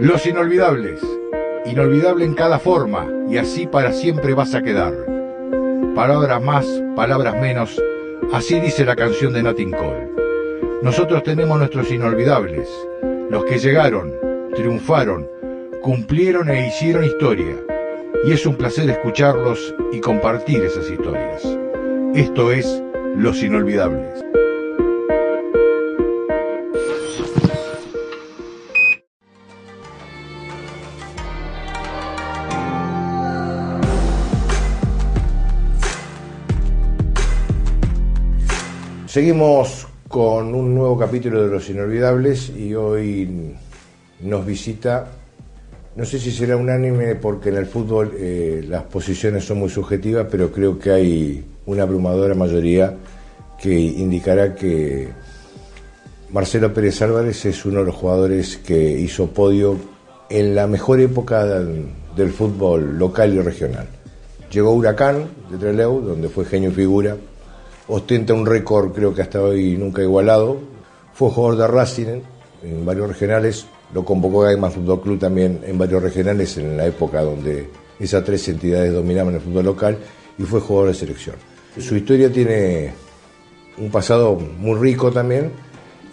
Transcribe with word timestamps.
Los 0.00 0.26
inolvidables. 0.26 1.00
Inolvidable 1.66 2.24
en 2.24 2.34
cada 2.34 2.60
forma 2.60 3.04
y 3.28 3.36
así 3.36 3.66
para 3.66 3.92
siempre 3.92 4.32
vas 4.32 4.54
a 4.54 4.62
quedar. 4.62 4.94
Palabras 5.96 6.40
más, 6.40 6.66
palabras 6.94 7.34
menos, 7.40 7.82
así 8.32 8.60
dice 8.60 8.84
la 8.84 8.94
canción 8.94 9.32
de 9.32 9.42
Nat 9.42 9.56
Cole. 9.56 10.08
Nosotros 10.82 11.24
tenemos 11.24 11.58
nuestros 11.58 11.90
inolvidables, 11.90 12.68
los 13.28 13.44
que 13.44 13.58
llegaron, 13.58 14.14
triunfaron, 14.54 15.28
cumplieron 15.82 16.48
e 16.48 16.68
hicieron 16.68 17.02
historia. 17.02 17.56
Y 18.24 18.30
es 18.30 18.46
un 18.46 18.54
placer 18.54 18.88
escucharlos 18.88 19.74
y 19.90 19.98
compartir 19.98 20.62
esas 20.62 20.88
historias. 20.88 21.42
Esto 22.14 22.52
es 22.52 22.80
Los 23.16 23.42
Inolvidables. 23.42 24.24
Seguimos 39.08 39.86
con 40.06 40.54
un 40.54 40.74
nuevo 40.74 40.98
capítulo 40.98 41.42
de 41.42 41.48
Los 41.48 41.70
Inolvidables 41.70 42.50
y 42.50 42.74
hoy 42.74 43.54
nos 44.20 44.44
visita, 44.44 45.06
no 45.96 46.04
sé 46.04 46.18
si 46.18 46.30
será 46.30 46.58
unánime 46.58 47.14
porque 47.14 47.48
en 47.48 47.56
el 47.56 47.64
fútbol 47.64 48.12
eh, 48.18 48.62
las 48.68 48.82
posiciones 48.82 49.46
son 49.46 49.60
muy 49.60 49.70
subjetivas, 49.70 50.26
pero 50.30 50.52
creo 50.52 50.78
que 50.78 50.90
hay 50.90 51.42
una 51.64 51.84
abrumadora 51.84 52.34
mayoría 52.34 52.96
que 53.58 53.72
indicará 53.72 54.54
que 54.54 55.08
Marcelo 56.28 56.74
Pérez 56.74 57.00
Álvarez 57.00 57.46
es 57.46 57.64
uno 57.64 57.80
de 57.80 57.86
los 57.86 57.94
jugadores 57.94 58.58
que 58.58 58.90
hizo 58.90 59.28
podio 59.28 59.78
en 60.28 60.54
la 60.54 60.66
mejor 60.66 61.00
época 61.00 61.46
del, 61.46 61.86
del 62.14 62.30
fútbol 62.30 62.98
local 62.98 63.32
y 63.32 63.40
regional. 63.40 63.88
Llegó 64.52 64.72
Huracán 64.72 65.28
de 65.50 65.56
Trelew, 65.56 66.02
donde 66.02 66.28
fue 66.28 66.44
genio 66.44 66.68
y 66.68 66.74
figura, 66.74 67.16
ostenta 67.88 68.34
un 68.34 68.46
récord 68.46 68.92
creo 68.92 69.14
que 69.14 69.22
hasta 69.22 69.42
hoy 69.42 69.76
nunca 69.76 70.02
igualado. 70.02 70.58
Fue 71.14 71.30
jugador 71.30 71.58
de 71.58 71.66
Racing 71.66 72.20
en 72.62 72.86
varios 72.86 73.08
regionales, 73.08 73.66
lo 73.92 74.04
convocó 74.04 74.40
Gaiman 74.40 74.70
Fútbol 74.70 75.00
Club 75.00 75.18
también 75.18 75.60
en 75.64 75.78
varios 75.78 76.02
regionales 76.02 76.56
en 76.58 76.76
la 76.76 76.86
época 76.86 77.22
donde 77.22 77.68
esas 77.98 78.24
tres 78.24 78.46
entidades 78.48 78.92
dominaban 78.92 79.34
el 79.34 79.40
fútbol 79.40 79.64
local 79.64 79.98
y 80.38 80.42
fue 80.42 80.60
jugador 80.60 80.88
de 80.88 80.94
selección. 80.94 81.36
Su 81.78 81.96
historia 81.96 82.32
tiene 82.32 82.92
un 83.78 83.90
pasado 83.90 84.36
muy 84.36 84.78
rico 84.78 85.10
también 85.10 85.52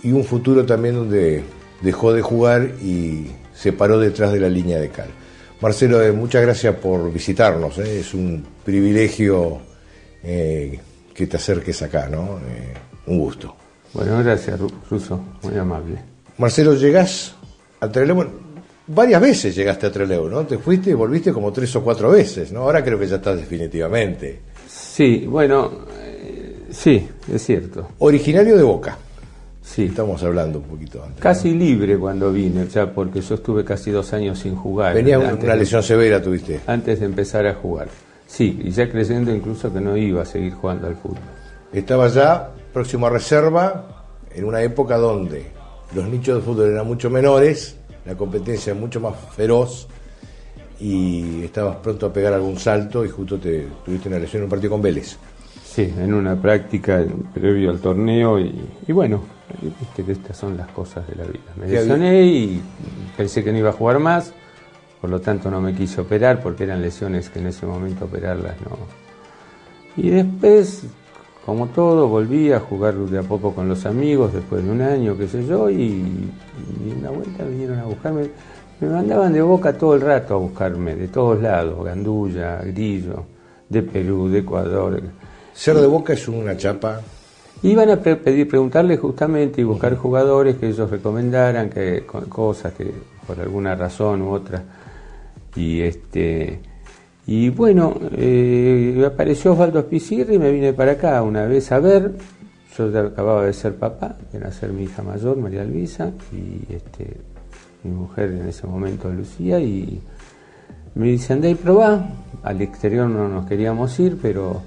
y 0.03 0.11
un 0.11 0.23
futuro 0.23 0.65
también 0.65 0.95
donde 0.95 1.43
dejó 1.81 2.13
de 2.13 2.21
jugar 2.21 2.71
y 2.81 3.27
se 3.53 3.73
paró 3.73 3.99
detrás 3.99 4.31
de 4.31 4.39
la 4.39 4.49
línea 4.49 4.79
de 4.79 4.89
cal. 4.89 5.09
Marcelo, 5.61 6.01
eh, 6.01 6.11
muchas 6.11 6.41
gracias 6.41 6.75
por 6.75 7.11
visitarnos, 7.11 7.77
eh. 7.79 7.99
es 7.99 8.13
un 8.13 8.45
privilegio 8.63 9.59
eh, 10.23 10.79
que 11.15 11.25
te 11.27 11.37
acerques 11.37 11.81
acá, 11.81 12.07
¿no? 12.09 12.37
Eh, 12.47 12.73
un 13.07 13.17
gusto. 13.19 13.55
Bueno, 13.93 14.21
gracias, 14.23 14.59
Ruso, 14.89 15.19
muy 15.41 15.57
amable. 15.57 15.97
Marcelo, 16.37 16.75
llegás 16.75 17.33
a 17.79 17.89
Trelew, 17.89 18.25
varias 18.87 19.21
veces 19.21 19.55
llegaste 19.55 19.87
a 19.87 19.91
Trelew, 19.91 20.27
¿no? 20.29 20.45
Te 20.45 20.57
fuiste 20.57 20.89
y 20.89 20.93
volviste 20.93 21.31
como 21.31 21.51
tres 21.53 21.73
o 21.77 21.81
cuatro 21.83 22.09
veces, 22.11 22.51
¿no? 22.51 22.61
Ahora 22.61 22.83
creo 22.83 22.99
que 22.99 23.07
ya 23.07 23.15
estás 23.15 23.37
definitivamente. 23.37 24.41
Sí, 24.67 25.25
bueno, 25.27 25.71
eh, 26.01 26.65
sí, 26.71 27.07
es 27.33 27.41
cierto. 27.45 27.87
Originario 27.99 28.57
de 28.57 28.63
Boca. 28.63 28.97
Sí. 29.63 29.85
Estamos 29.85 30.21
hablando 30.23 30.59
un 30.59 30.65
poquito 30.65 31.03
antes. 31.03 31.19
Casi 31.21 31.51
libre 31.51 31.97
cuando 31.97 32.31
vine, 32.31 32.67
ya 32.67 32.91
porque 32.91 33.21
yo 33.21 33.35
estuve 33.35 33.63
casi 33.65 33.89
dos 33.91 34.13
años 34.13 34.37
sin 34.39 34.55
jugar. 34.55 34.93
Venía 34.93 35.17
una, 35.17 35.29
Antes 35.29 35.43
una 35.45 35.53
de- 35.53 35.59
lesión 35.59 35.81
severa, 35.81 36.21
tuviste. 36.21 36.59
Antes 36.67 36.99
de 36.99 37.05
empezar 37.07 37.47
a 37.47 37.55
jugar. 37.55 37.87
Sí, 38.27 38.59
y 38.63 38.71
ya 38.71 38.89
creyendo 38.89 39.33
incluso 39.33 39.71
que 39.71 39.79
no 39.79 39.95
iba 39.95 40.23
a 40.23 40.25
seguir 40.25 40.53
jugando 40.53 40.87
al 40.87 40.95
fútbol. 40.95 41.19
Estaba 41.71 42.07
ya 42.07 42.51
próximo 42.73 43.07
a 43.07 43.09
reserva 43.09 44.05
en 44.33 44.45
una 44.45 44.61
época 44.61 44.97
donde 44.97 45.45
los 45.93 46.05
nichos 46.07 46.37
de 46.37 46.41
fútbol 46.41 46.71
eran 46.71 46.87
mucho 46.87 47.09
menores, 47.09 47.77
la 48.05 48.15
competencia 48.15 48.73
mucho 48.73 48.99
más 48.99 49.15
feroz 49.35 49.87
y 50.79 51.43
estabas 51.43 51.77
pronto 51.77 52.07
a 52.07 52.13
pegar 52.13 52.33
algún 52.33 52.57
salto 52.57 53.05
y 53.05 53.09
justo 53.09 53.37
te 53.37 53.67
tuviste 53.85 54.09
una 54.09 54.19
lesión 54.19 54.41
en 54.41 54.43
un 54.45 54.49
partido 54.49 54.71
con 54.71 54.81
Vélez. 54.81 55.17
Sí, 55.63 55.93
en 55.97 56.13
una 56.13 56.41
práctica 56.41 57.03
previo 57.33 57.69
al 57.69 57.79
torneo 57.79 58.39
y, 58.39 58.53
y 58.87 58.91
bueno, 58.91 59.21
viste 59.61 60.03
que 60.03 60.13
estas 60.13 60.37
son 60.37 60.57
las 60.57 60.67
cosas 60.69 61.07
de 61.07 61.15
la 61.15 61.23
vida. 61.23 61.53
Me 61.57 61.67
lesioné 61.67 62.23
y 62.23 62.61
pensé 63.17 63.43
que 63.43 63.51
no 63.51 63.57
iba 63.57 63.69
a 63.69 63.73
jugar 63.73 63.99
más, 63.99 64.33
por 65.05 65.11
lo 65.11 65.21
tanto 65.21 65.51
no 65.51 65.61
me 65.61 65.71
quise 65.75 66.01
operar 66.01 66.41
porque 66.41 66.63
eran 66.63 66.81
lesiones 66.81 67.29
que 67.29 67.37
en 67.37 67.45
ese 67.45 67.67
momento 67.67 68.05
operarlas 68.05 68.55
no. 68.61 68.75
Y 69.95 70.09
después, 70.09 70.81
como 71.45 71.67
todo, 71.67 72.07
volví 72.07 72.51
a 72.51 72.59
jugar 72.59 72.95
de 72.95 73.19
a 73.19 73.21
poco 73.21 73.53
con 73.53 73.69
los 73.69 73.85
amigos 73.85 74.33
después 74.33 74.65
de 74.65 74.71
un 74.71 74.81
año, 74.81 75.15
qué 75.15 75.27
sé 75.27 75.45
yo, 75.45 75.69
y, 75.69 75.75
y 75.75 76.95
una 76.99 77.11
vuelta 77.11 77.43
vinieron 77.43 77.77
a 77.77 77.83
buscarme. 77.83 78.29
Me 78.81 78.87
mandaban 78.89 79.31
de 79.31 79.43
boca 79.43 79.73
todo 79.77 79.93
el 79.93 80.01
rato 80.01 80.33
a 80.33 80.37
buscarme, 80.37 80.95
de 80.95 81.07
todos 81.07 81.39
lados, 81.39 81.85
Gandulla, 81.85 82.61
Grillo, 82.63 83.25
de 83.69 83.83
Perú, 83.83 84.27
de 84.27 84.39
Ecuador. 84.39 85.03
Ser 85.53 85.77
de 85.77 85.85
Boca 85.85 86.13
es 86.13 86.27
una 86.27 86.57
chapa. 86.57 86.99
Iban 87.61 87.91
a 87.91 87.97
pedir, 87.97 88.47
preguntarle 88.49 88.97
justamente 88.97 89.61
y 89.61 89.63
buscar 89.65 89.95
jugadores 89.97 90.55
que 90.55 90.67
ellos 90.69 90.89
recomendaran, 90.89 91.69
que 91.69 92.07
co- 92.07 92.21
cosas 92.27 92.73
que 92.73 92.91
por 93.27 93.39
alguna 93.39 93.75
razón 93.75 94.23
u 94.23 94.31
otra. 94.31 94.63
Y 95.55 95.81
este 95.81 96.59
y 97.27 97.49
bueno, 97.49 97.95
eh, 98.11 99.03
apareció 99.05 99.53
Osvaldo 99.53 99.81
Spicirri 99.81 100.35
y 100.35 100.39
me 100.39 100.51
vine 100.51 100.73
para 100.73 100.93
acá 100.93 101.21
una 101.23 101.45
vez 101.45 101.71
a 101.71 101.79
ver. 101.79 102.13
Yo 102.77 102.99
acababa 102.99 103.45
de 103.45 103.53
ser 103.53 103.75
papá, 103.75 104.15
de 104.31 104.39
nacer 104.39 104.71
mi 104.71 104.83
hija 104.83 105.01
mayor, 105.01 105.37
María 105.37 105.63
Luisa, 105.63 106.11
y 106.31 106.73
este, 106.73 107.17
mi 107.83 107.91
mujer 107.91 108.31
en 108.31 108.47
ese 108.49 108.67
momento, 108.67 109.09
Lucía, 109.09 109.59
y 109.59 110.01
me 110.93 111.07
dice, 111.07 111.33
andá 111.33 111.47
y 111.47 111.55
probá. 111.55 112.09
Al 112.43 112.61
exterior 112.61 113.09
no 113.09 113.27
nos 113.27 113.45
queríamos 113.47 113.97
ir, 113.99 114.17
pero... 114.21 114.61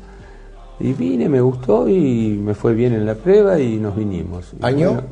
Y 0.81 0.93
vine, 0.93 1.29
me 1.29 1.41
gustó 1.41 1.89
y 1.89 2.39
me 2.41 2.55
fue 2.55 2.73
bien 2.73 2.95
en 2.95 3.05
la 3.05 3.15
prueba 3.15 3.59
y 3.59 3.77
nos 3.77 3.97
vinimos. 3.97 4.53
Y 4.61 4.65
¿Año? 4.65 5.03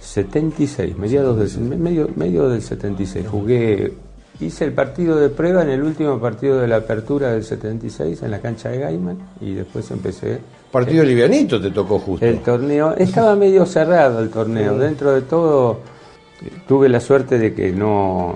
76, 0.00 0.96
mediados 0.96 1.36
del, 1.36 1.78
medio, 1.78 2.08
medio 2.14 2.48
del 2.48 2.62
76. 2.62 3.26
Jugué, 3.26 3.92
hice 4.40 4.64
el 4.64 4.72
partido 4.72 5.16
de 5.16 5.28
prueba 5.28 5.62
en 5.62 5.70
el 5.70 5.82
último 5.82 6.18
partido 6.18 6.60
de 6.60 6.68
la 6.68 6.76
apertura 6.76 7.32
del 7.32 7.44
76 7.44 8.22
en 8.22 8.30
la 8.30 8.40
cancha 8.40 8.70
de 8.70 8.78
Gaiman 8.78 9.18
y 9.40 9.54
después 9.54 9.90
empecé 9.90 10.40
Partido 10.70 11.02
livianito 11.02 11.60
te 11.60 11.70
tocó 11.70 11.98
justo. 11.98 12.24
el 12.24 12.38
torneo. 12.40 12.94
Estaba 12.96 13.34
medio 13.34 13.66
cerrado 13.66 14.20
el 14.20 14.30
torneo. 14.30 14.78
Dentro 14.78 15.12
de 15.12 15.22
todo, 15.22 15.80
tuve 16.68 16.88
la 16.88 17.00
suerte 17.00 17.38
de 17.38 17.52
que 17.52 17.72
no. 17.72 18.34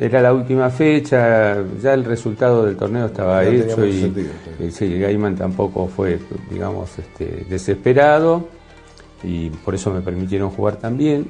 Era 0.00 0.22
la 0.22 0.32
última 0.32 0.70
fecha, 0.70 1.56
ya 1.80 1.92
el 1.92 2.04
resultado 2.04 2.64
del 2.64 2.76
torneo 2.76 3.06
estaba 3.06 3.44
No 3.44 3.50
hecho 3.50 3.84
y, 3.84 4.00
sentido, 4.00 4.30
y 4.58 4.70
sí, 4.70 4.98
Gaiman 4.98 5.36
tampoco 5.36 5.86
fue, 5.86 6.18
digamos, 6.50 6.98
este, 6.98 7.46
desesperado 7.48 8.48
y 9.22 9.50
por 9.50 9.74
eso 9.74 9.92
me 9.92 10.00
permitieron 10.00 10.50
jugar 10.50 10.76
también. 10.76 11.28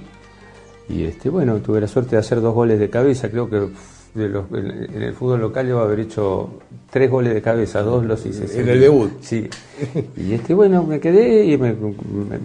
Y 0.88 1.04
este, 1.04 1.28
bueno, 1.30 1.56
tuve 1.58 1.80
la 1.80 1.88
suerte 1.88 2.16
de 2.16 2.20
hacer 2.20 2.40
dos 2.40 2.54
goles 2.54 2.78
de 2.78 2.90
cabeza. 2.90 3.30
Creo 3.30 3.48
que 3.48 3.68
de 4.14 4.28
los- 4.28 4.44
en, 4.52 5.02
el 5.02 5.12
fútbol 5.14 5.40
local 5.40 5.66
yo 5.66 5.80
haber 5.80 6.00
hecho 6.00 6.60
tres 6.90 7.10
goles 7.10 7.34
de 7.34 7.42
cabeza, 7.42 7.82
dos 7.82 8.04
los 8.04 8.24
hice. 8.26 8.60
En 8.60 8.68
el 8.68 8.80
debut. 8.80 9.10
Sí. 9.20 9.48
Y 10.16 10.32
este, 10.34 10.54
bueno, 10.54 10.82
me 10.84 11.00
quedé 11.00 11.44
y 11.46 11.56
me, 11.58 11.72
me- 11.72 12.38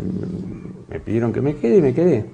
me 0.90 1.00
pidieron 1.00 1.32
que 1.32 1.42
me 1.42 1.56
quede 1.56 1.78
y 1.78 1.82
me 1.82 1.94
quedé. 1.94 2.26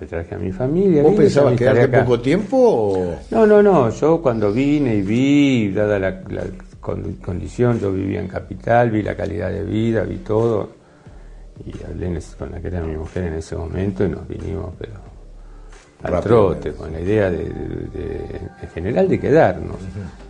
Le 0.00 0.06
traje 0.06 0.34
a 0.34 0.38
mi 0.38 0.52
familia. 0.52 1.02
¿Vos 1.02 1.14
pensabas 1.14 1.56
quedarte 1.56 1.88
poco 1.98 2.20
tiempo 2.20 2.56
o...? 2.56 3.16
No, 3.30 3.46
no, 3.46 3.62
no. 3.62 3.90
Yo 3.90 4.20
cuando 4.22 4.52
vine 4.52 4.94
y 4.96 5.02
vi, 5.02 5.72
dada 5.72 5.98
la, 5.98 6.10
la 6.28 6.44
con- 6.80 7.14
condición, 7.14 7.80
yo 7.80 7.90
vivía 7.92 8.20
en 8.20 8.28
Capital, 8.28 8.90
vi 8.90 9.02
la 9.02 9.16
calidad 9.16 9.50
de 9.50 9.64
vida, 9.64 10.02
vi 10.04 10.16
todo. 10.18 10.70
Y 11.64 11.72
hablé 11.84 12.16
con 12.38 12.52
la 12.52 12.60
que 12.60 12.68
era 12.68 12.80
mi 12.82 12.96
mujer 12.96 13.24
en 13.24 13.34
ese 13.34 13.56
momento 13.56 14.04
y 14.04 14.08
nos 14.10 14.28
vinimos, 14.28 14.72
pero 14.78 14.92
al 16.02 16.20
trote, 16.22 16.72
con 16.72 16.92
la 16.92 17.00
idea 17.00 17.30
de, 17.30 17.38
de- 17.38 17.44
de- 17.44 18.40
en 18.62 18.68
general 18.74 19.08
de 19.08 19.18
quedarnos. 19.18 19.76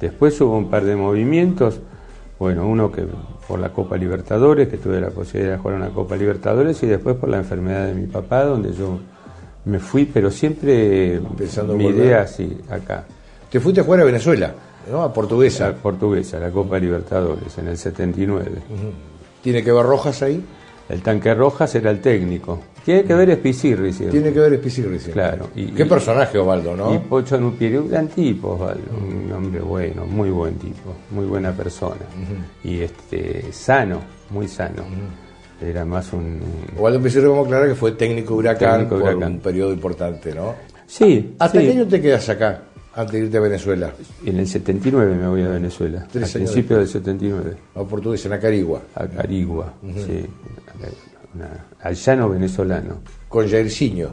Después 0.01 0.41
hubo 0.41 0.57
un 0.57 0.71
par 0.71 0.85
de 0.85 0.97
movimientos. 0.97 1.81
Bueno, 2.39 2.67
uno 2.69 2.91
que 2.93 3.05
por 3.49 3.59
la 3.59 3.71
Copa 3.71 3.97
Libertadores, 3.97 4.69
que 4.69 4.77
tuve 4.79 5.01
la 5.01 5.11
posibilidad 5.11 5.55
de 5.57 5.59
jugar 5.59 5.77
una 5.77 5.89
Copa 5.91 6.15
Libertadores, 6.17 6.83
y 6.83 6.87
después 6.87 7.17
por 7.17 7.29
la 7.29 7.39
enfermedad 7.39 7.87
de 7.87 7.95
mi 7.95 8.07
papá, 8.07 8.45
donde 8.45 8.73
yo 8.73 8.99
me 9.65 9.79
fui, 9.81 10.05
pero 10.07 10.31
siempre 10.31 11.21
Pensando 11.37 11.73
en 11.73 11.79
mi 11.79 11.85
volver. 11.85 12.05
idea 12.07 12.27
sí, 12.27 12.59
acá. 12.71 13.05
Te 13.51 13.59
fuiste 13.61 13.81
a 13.81 13.85
jugar 13.85 14.01
a 14.03 14.05
Venezuela, 14.05 14.55
¿no? 14.91 15.03
A 15.03 15.13
Portuguesa. 15.13 15.69
La 15.71 15.75
portuguesa, 15.75 16.39
la 16.39 16.51
Copa 16.51 16.79
Libertadores, 16.79 17.59
en 17.59 17.69
el 17.69 17.77
79. 17.77 18.51
¿Tiene 19.43 19.63
que 19.65 19.73
ver 19.73 19.85
Rojas 19.85 20.23
ahí? 20.23 20.43
El 20.89 21.03
tanque 21.03 21.35
Rojas 21.35 21.75
era 21.75 21.91
el 21.91 22.01
técnico. 22.01 22.61
Tiene 22.89 23.05
que 23.05 23.15
ver 23.15 23.29
Espicirri, 23.29 23.93
siempre. 23.93 24.19
Tiene 24.19 24.33
que 24.33 24.41
ver 24.41 24.55
Espicirri, 24.55 24.99
siempre. 24.99 25.13
Claro. 25.13 25.51
Y, 25.55 25.67
Qué 25.67 25.85
personaje, 25.85 26.39
Osvaldo, 26.39 26.75
¿no? 26.75 26.95
Y 26.95 26.99
Pocho 27.01 27.39
Nupieri, 27.39 27.77
un 27.77 27.91
gran 27.91 28.09
tipo, 28.09 28.53
Osvaldo. 28.53 28.97
Un 28.97 29.31
hombre 29.31 29.61
bueno, 29.61 30.07
muy 30.07 30.31
buen 30.31 30.55
tipo, 30.55 30.95
muy 31.11 31.27
buena 31.27 31.53
persona. 31.53 32.01
Y 32.65 32.81
este 32.81 33.53
sano, 33.53 34.01
muy 34.31 34.49
sano. 34.49 34.85
Era 35.61 35.85
más 35.85 36.15
un... 36.15 36.41
Osvaldo 36.79 36.97
Espicirri, 36.97 37.27
vamos 37.27 37.45
a 37.45 37.49
aclarar 37.49 37.69
que 37.69 37.75
fue 37.75 37.93
técnico 37.93 38.37
huracán 38.37 38.89
por 38.89 39.03
un 39.03 39.39
periodo 39.41 39.75
importante, 39.75 40.35
¿no? 40.35 40.55
Sí. 40.87 41.35
¿Hasta 41.39 41.61
qué 41.61 41.73
año 41.73 41.87
te 41.87 42.01
quedas 42.01 42.27
acá? 42.31 42.63
Antes 42.95 43.13
de 43.13 43.19
irte 43.27 43.37
a 43.37 43.41
Venezuela. 43.41 43.93
En 44.25 44.39
el 44.39 44.49
79 44.49 45.15
me 45.15 45.29
voy 45.29 45.43
a 45.43 45.49
Venezuela. 45.49 46.07
Tres 46.11 46.35
al 46.35 46.41
principio 46.41 46.79
del 46.79 46.89
79. 46.89 47.55
A 47.75 47.83
portugués, 47.85 48.25
en 48.25 48.33
Acarigua. 48.33 48.81
Acarigua, 48.95 49.75
sí 50.07 50.25
al 51.81 51.95
llano 51.95 52.29
venezolano. 52.29 53.01
Con 53.29 53.49
Jairzinho. 53.49 54.09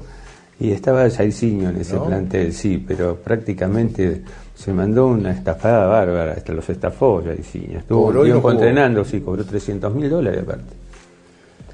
Y 0.59 0.71
estaba 0.71 1.09
Jairzinho 1.09 1.69
en 1.69 1.77
ese 1.77 1.97
plantel, 1.97 2.53
sí, 2.53 2.83
pero 2.85 3.15
prácticamente 3.17 4.23
se 4.55 4.71
mandó 4.71 5.07
una 5.07 5.31
estafada 5.31 5.85
bárbara, 5.85 6.33
hasta 6.33 6.53
los 6.53 6.69
estafó 6.69 7.21
Jairzinho. 7.23 7.79
Estuvo 7.79 8.07
un 8.07 8.23
tiempo 8.23 8.51
entrenando, 8.51 9.03
sí, 9.03 9.19
cobró 9.19 9.43
300 9.43 9.93
mil 9.93 10.09
dólares 10.09 10.43
aparte. 10.43 10.85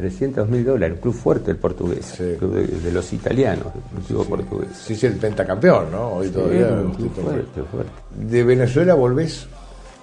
300 0.02 0.50
mil 0.50 0.66
dólares, 0.66 0.96
un 0.96 1.02
club 1.02 1.14
fuerte 1.14 1.52
el 1.52 1.58
portugués, 1.58 2.16
club 2.40 2.56
de, 2.56 2.92
los 2.92 3.14
italianos, 3.14 3.68
el 3.96 4.04
club 4.04 4.28
portugués. 4.28 4.70
Sí, 4.74 4.96
sí, 4.96 5.06
el 5.06 5.14
pentacampeón, 5.14 5.92
¿no? 5.92 6.14
Hoy 6.14 6.30
todavía. 6.30 6.68
Un 6.70 6.92
club 6.92 7.14
fuerte, 7.14 7.62
fuerte. 7.70 7.92
¿De 8.18 8.44
Venezuela 8.44 8.96
volvés? 8.96 9.48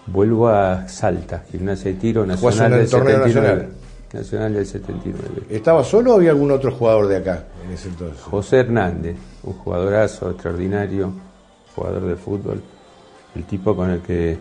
Vuelvo 0.07 0.49
a 0.49 0.87
Salta, 0.87 1.43
gimnasia 1.51 1.91
de 1.91 1.99
tiro 1.99 2.25
nacional 2.25 2.71
del 2.71 2.89
torneo 2.89 3.19
nacional. 3.19 3.69
Nacional 4.13 4.55
del 4.55 4.67
79. 4.67 5.47
¿Estaba 5.51 5.85
solo 5.85 6.13
o 6.13 6.17
había 6.17 6.31
algún 6.31 6.51
otro 6.51 6.73
jugador 6.73 7.09
de 7.09 7.17
acá 7.19 7.45
en 7.65 7.73
ese 7.73 7.89
entonces? 7.89 8.21
José 8.23 8.61
Hernández, 8.61 9.17
un 9.43 9.53
jugadorazo 9.53 10.31
extraordinario, 10.31 11.13
jugador 11.75 12.07
de 12.07 12.17
fútbol, 12.17 12.63
el 13.35 13.45
tipo 13.45 13.77
con 13.77 13.91
el 13.91 14.01
que, 14.01 14.39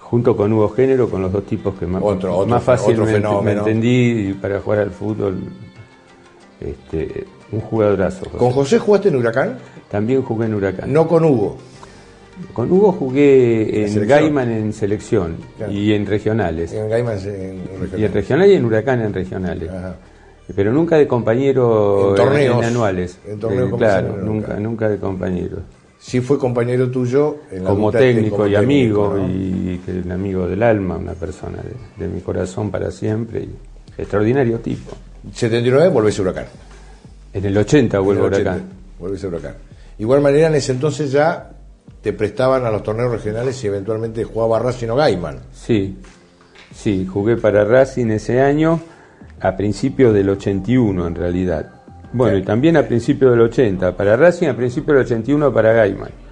junto 0.00 0.36
con 0.36 0.52
Hugo 0.52 0.70
Género, 0.70 1.08
con 1.08 1.22
los 1.22 1.32
dos 1.32 1.46
tipos 1.46 1.78
que 1.78 1.86
más, 1.86 2.02
más 2.46 2.62
fácil 2.62 2.98
me, 3.02 3.52
entendí 3.52 4.32
para 4.34 4.60
jugar 4.60 4.80
al 4.80 4.90
fútbol, 4.90 5.38
este, 6.60 7.24
un 7.52 7.60
jugadorazo. 7.60 8.28
¿Con 8.30 8.50
José 8.50 8.78
jugaste 8.80 9.08
en 9.08 9.16
Huracán? 9.16 9.58
También 9.90 10.22
jugué 10.22 10.46
en 10.46 10.54
Huracán. 10.54 10.92
No 10.92 11.06
con 11.06 11.24
Hugo. 11.24 11.56
Con 12.52 12.70
Hugo 12.70 12.92
jugué 12.92 13.86
en 13.86 14.06
Gaiman 14.06 14.50
en 14.50 14.72
selección 14.72 15.36
y 15.70 15.92
en 15.92 16.06
regionales. 16.06 16.72
En 16.72 16.88
Gaiman 16.88 17.18
en, 17.18 17.62
Y 17.96 18.04
en 18.04 18.12
regionales 18.12 18.52
y 18.52 18.54
en 18.56 18.64
Huracán 18.64 19.00
en 19.00 19.12
regionales. 19.12 19.70
Pero 20.54 20.72
nunca 20.72 20.96
de 20.96 21.08
compañero 21.08 22.10
en, 22.10 22.16
torneos, 22.16 22.64
anuales. 22.64 23.18
En 23.26 23.40
torneos 23.40 23.72
eh, 23.72 23.76
claro, 23.76 24.16
nunca, 24.18 24.54
nunca 24.60 24.88
de 24.88 24.98
compañero. 24.98 25.58
Sí 25.98 26.20
fue 26.20 26.38
compañero 26.38 26.88
tuyo 26.90 27.38
en 27.50 27.64
la 27.64 27.70
como 27.70 27.90
técnico 27.90 28.46
y 28.46 28.54
amigo 28.54 29.18
y 29.18 29.80
el 29.88 30.10
amigo 30.12 30.46
del 30.46 30.62
alma, 30.62 30.96
una 30.96 31.14
persona 31.14 31.58
de, 31.96 32.06
mi 32.06 32.20
corazón 32.20 32.70
para 32.70 32.90
siempre 32.90 33.40
y 33.40 33.50
extraordinario 33.98 34.60
tipo. 34.60 34.92
79 35.32 35.88
volvés 35.88 36.18
a 36.18 36.22
Huracán. 36.22 36.46
En 37.32 37.44
el 37.44 37.56
80 37.56 37.98
vuelvo 37.98 38.24
a 38.24 38.26
Huracán. 38.28 38.62
Volvés 39.00 39.24
a 39.24 39.28
Huracán. 39.28 39.54
Igual 39.98 40.20
manera 40.20 40.46
en 40.46 40.54
ese 40.54 40.72
entonces 40.72 41.10
ya 41.10 41.55
te 42.02 42.12
prestaban 42.12 42.64
a 42.64 42.70
los 42.70 42.82
torneos 42.82 43.10
regionales 43.10 43.62
y 43.64 43.66
eventualmente 43.66 44.24
jugaba 44.24 44.58
Racing 44.58 44.88
o 44.88 44.96
Gaiman. 44.96 45.40
Sí, 45.52 45.96
sí, 46.74 47.04
jugué 47.04 47.36
para 47.36 47.64
Racing 47.64 48.06
ese 48.10 48.40
año, 48.40 48.80
a 49.40 49.56
principios 49.56 50.14
del 50.14 50.28
81 50.30 51.06
en 51.06 51.14
realidad. 51.14 51.72
Bueno, 52.12 52.38
y 52.38 52.42
también 52.42 52.76
a 52.76 52.86
principios 52.86 53.32
del 53.32 53.40
80, 53.42 53.96
para 53.96 54.16
Racing 54.16 54.46
a 54.48 54.56
principios 54.56 54.96
del 54.96 55.06
81 55.06 55.52
para 55.52 55.72
Gaiman. 55.72 56.26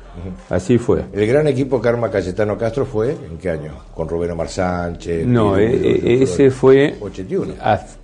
Así 0.49 0.79
fue. 0.79 1.05
¿El 1.12 1.27
gran 1.27 1.47
equipo 1.49 1.81
que 1.83 1.89
arma 1.89 2.11
Cayetano 2.11 2.57
Castro 2.57 2.87
fue 2.87 3.11
en 3.11 3.37
qué 3.39 3.50
año? 3.50 3.73
¿Con 3.95 4.09
Rubén 4.09 4.31
Omar 4.31 4.49
Sánchez? 4.49 5.27
No, 5.27 5.59
eh, 5.59 5.75
eh, 5.75 6.23
ese 6.23 6.50
fue... 6.50 6.97
81. 7.00 7.55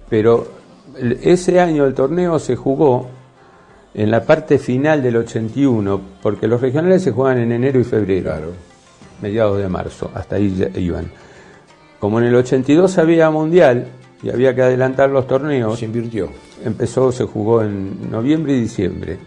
pero 0.08 0.49
ese 1.23 1.61
año 1.61 1.85
el 1.87 1.94
torneo 1.94 2.38
se 2.38 2.56
jugó 2.56 3.06
en 3.94 4.10
la 4.10 4.25
parte 4.25 4.58
final 4.58 5.02
del 5.02 5.16
81, 5.16 6.00
porque 6.22 6.46
los 6.46 6.60
regionales 6.60 7.02
se 7.02 7.10
juegan 7.10 7.38
en 7.38 7.52
enero 7.52 7.81
y 7.81 7.84
febrero, 7.84 8.52
mediados 9.20 9.58
de 9.58 9.69
marzo, 9.69 10.10
hasta 10.14 10.37
ahí 10.37 10.70
iban. 10.76 11.10
Como 11.98 12.19
en 12.19 12.26
el 12.26 12.34
82 12.34 12.98
había 12.98 13.31
mundial 13.31 13.88
y 14.22 14.31
había 14.31 14.54
que 14.54 14.62
adelantar 14.62 15.10
los 15.10 15.26
torneos, 15.26 15.78
se 15.78 15.87
invirtió. 15.87 16.31
Empezó, 16.64 17.10
se 17.12 17.25
jugó 17.25 17.62
en 17.62 18.10
noviembre 18.10 18.54
y 18.54 18.60
diciembre. 18.60 19.19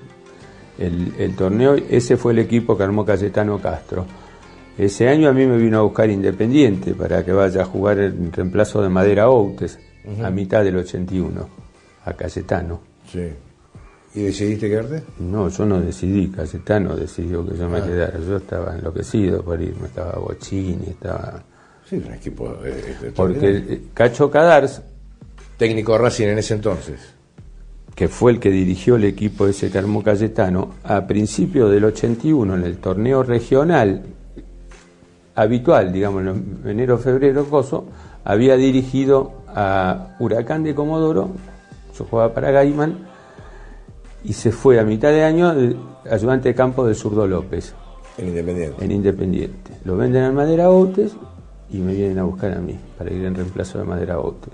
El, 0.80 1.14
el 1.20 1.36
torneo, 1.36 1.76
ese 1.76 2.18
fue 2.18 2.34
el 2.34 2.40
equipo 2.40 2.76
que 2.78 2.84
armó 2.84 3.06
Cayetano 3.06 3.60
Castro. 3.60 4.06
Ese 4.78 5.08
año 5.08 5.30
a 5.30 5.34
mí 5.34 5.46
me 5.46 5.58
vino 5.58 5.80
a 5.80 5.82
buscar 5.84 6.10
Independiente 6.10 6.96
para 6.96 7.24
que 7.24 7.32
vaya 7.32 7.62
a 7.62 7.66
jugar 7.66 8.00
en 8.00 8.32
reemplazo 8.32 8.82
de 8.82 8.90
Madera 8.90 9.30
Outes 9.30 9.78
a 10.24 10.32
mitad 10.32 10.64
del 10.64 10.78
81, 10.78 11.48
a 12.06 12.14
Cayetano. 12.14 12.82
Sí. 13.12 13.30
¿Y 14.16 14.24
decidiste 14.24 14.70
quedarte? 14.70 15.04
No, 15.20 15.50
yo 15.50 15.66
no 15.66 15.82
decidí, 15.82 16.30
Cayetano 16.30 16.96
decidió 16.96 17.48
que 17.48 17.58
yo 17.58 17.68
me 17.68 17.80
ah. 17.80 17.84
quedara. 17.84 18.20
Yo 18.20 18.38
estaba 18.38 18.76
enloquecido 18.76 19.44
por 19.44 19.60
irme, 19.60 19.88
estaba 19.88 20.20
Bochini, 20.20 20.90
estaba. 20.90 21.44
Sí, 21.90 21.96
un 21.96 22.14
equipo. 22.14 22.56
Eh, 22.64 23.12
Porque 23.16 23.50
eh, 23.50 23.82
Cacho 23.94 24.30
Cadars. 24.30 24.82
Técnico 25.58 25.98
Racing 25.98 26.28
en 26.28 26.40
ese 26.40 26.56
entonces. 26.56 27.00
Que 27.96 28.08
fue 28.08 28.32
el 28.32 28.40
que 28.40 28.50
dirigió 28.50 28.96
el 28.96 29.06
equipo 29.06 29.48
ese 29.48 29.70
que 29.70 29.78
armó 29.78 30.04
Cayetano, 30.04 30.76
a 30.84 31.06
principios 31.06 31.72
del 31.72 31.86
81, 31.86 32.56
en 32.56 32.64
el 32.64 32.78
torneo 32.78 33.24
regional 33.24 34.04
habitual, 35.36 35.92
digamos, 35.94 36.24
en 36.24 36.60
enero, 36.66 36.98
febrero, 36.98 37.46
coso, 37.46 37.86
había 38.24 38.56
dirigido 38.56 39.44
a 39.48 40.16
Huracán 40.20 40.64
de 40.64 40.76
Comodoro, 40.76 41.32
yo 41.98 42.06
jugaba 42.06 42.34
para 42.34 42.52
Gaiman, 42.52 43.13
y 44.24 44.34
se 44.34 44.52
fue 44.52 44.80
a 44.80 44.84
mitad 44.84 45.10
de 45.10 45.24
año 45.24 45.54
ayudante 46.10 46.50
de 46.50 46.56
campo 46.56 46.86
de 46.86 46.96
Zurdo 46.96 47.28
López. 47.28 47.74
En 48.18 48.30
Independiente. 48.30 48.86
En 48.86 48.92
Independiente. 48.92 49.72
Lo 49.86 49.98
venden 49.98 50.24
a 50.24 50.32
Madera 50.32 50.70
Outes 50.70 51.14
y 51.72 51.78
me 51.78 51.94
vienen 51.94 52.20
a 52.20 52.24
buscar 52.24 52.54
a 52.54 52.60
mí 52.60 52.78
para 52.98 53.12
ir 53.12 53.26
en 53.26 53.36
reemplazo 53.36 53.80
de 53.80 53.84
Madera 53.84 54.20
Outes. 54.20 54.54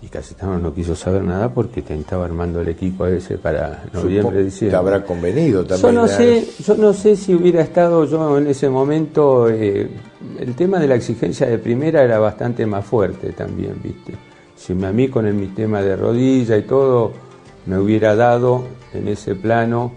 Y 0.00 0.06
Cayetano 0.06 0.58
no 0.58 0.72
quiso 0.72 0.94
saber 0.94 1.24
nada 1.24 1.52
porque 1.52 1.82
te 1.82 1.92
estaba 1.92 2.24
armando 2.24 2.60
el 2.60 2.68
equipo 2.68 3.04
ese 3.06 3.36
para 3.36 3.84
noviembre, 3.92 4.44
diciembre. 4.44 4.70
Te 4.70 4.76
habrá 4.76 5.04
convenido 5.04 5.64
también. 5.64 5.92
Yo 5.92 6.00
no, 6.00 6.06
sé, 6.06 6.46
yo 6.64 6.74
no 6.76 6.92
sé 6.92 7.16
si 7.16 7.34
hubiera 7.34 7.62
estado 7.62 8.04
yo 8.04 8.38
en 8.38 8.46
ese 8.46 8.68
momento. 8.68 9.48
Eh, 9.48 9.88
el 10.38 10.54
tema 10.54 10.78
de 10.78 10.86
la 10.86 10.94
exigencia 10.94 11.48
de 11.48 11.58
primera 11.58 12.02
era 12.02 12.20
bastante 12.20 12.64
más 12.64 12.84
fuerte 12.84 13.32
también, 13.32 13.74
¿viste? 13.82 14.14
Si 14.54 14.72
a 14.72 14.92
mí 14.92 15.08
con 15.08 15.26
el, 15.26 15.34
mi 15.34 15.48
tema 15.48 15.82
de 15.82 15.96
rodilla 15.96 16.56
y 16.56 16.62
todo 16.62 17.27
me 17.68 17.78
hubiera 17.78 18.16
dado 18.16 18.64
en 18.94 19.08
ese 19.08 19.34
plano. 19.34 19.92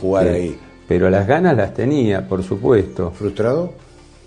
Jugar 0.00 0.26
este, 0.26 0.38
ahí. 0.38 0.58
Pero 0.86 1.08
las 1.08 1.26
ganas 1.26 1.56
las 1.56 1.72
tenía, 1.72 2.28
por 2.28 2.42
supuesto. 2.42 3.10
¿Frustrado? 3.10 3.72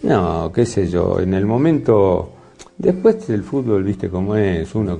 No, 0.04 0.52
qué 0.54 0.66
sé 0.66 0.88
yo, 0.88 1.20
en 1.20 1.34
el 1.36 1.46
momento, 1.46 2.32
después 2.78 3.28
del 3.28 3.44
fútbol, 3.44 3.84
viste 3.84 4.10
cómo 4.10 4.36
es, 4.36 4.74
uno, 4.74 4.98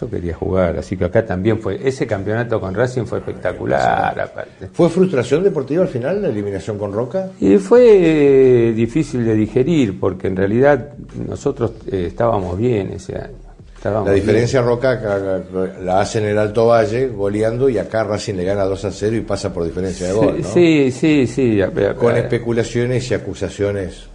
yo 0.00 0.10
quería 0.10 0.34
jugar, 0.34 0.76
así 0.78 0.96
que 0.96 1.04
acá 1.04 1.24
también 1.24 1.60
fue, 1.60 1.78
ese 1.86 2.04
campeonato 2.04 2.60
con 2.60 2.74
Racing 2.74 3.04
fue 3.04 3.18
espectacular, 3.18 4.18
aparte. 4.18 4.68
¿Fue 4.72 4.88
frustración 4.88 5.44
deportiva 5.44 5.82
al 5.82 5.88
final 5.88 6.20
la 6.20 6.28
eliminación 6.28 6.76
con 6.76 6.92
Roca? 6.92 7.30
Y 7.38 7.56
fue 7.58 8.72
difícil 8.74 9.24
de 9.24 9.34
digerir, 9.34 10.00
porque 10.00 10.26
en 10.26 10.34
realidad 10.34 10.94
nosotros 11.28 11.74
eh, 11.86 12.06
estábamos 12.08 12.58
bien 12.58 12.90
ese 12.90 13.14
año 13.16 13.53
la 13.84 14.12
diferencia 14.12 14.62
Roca 14.62 15.42
la 15.82 16.00
hace 16.00 16.18
en 16.18 16.26
el 16.26 16.38
Alto 16.38 16.66
Valle 16.66 17.08
goleando 17.08 17.68
y 17.68 17.78
acá 17.78 18.04
Racing 18.04 18.34
le 18.34 18.44
gana 18.44 18.64
2 18.64 18.84
a 18.86 18.90
0 18.90 19.16
y 19.16 19.20
pasa 19.20 19.52
por 19.52 19.64
diferencia 19.64 20.06
de 20.06 20.12
gol. 20.14 20.44
Sí, 20.44 20.90
sí, 20.90 21.26
sí. 21.26 21.60
Con 21.98 22.16
especulaciones 22.16 23.10
y 23.10 23.14
acusaciones. 23.14 24.08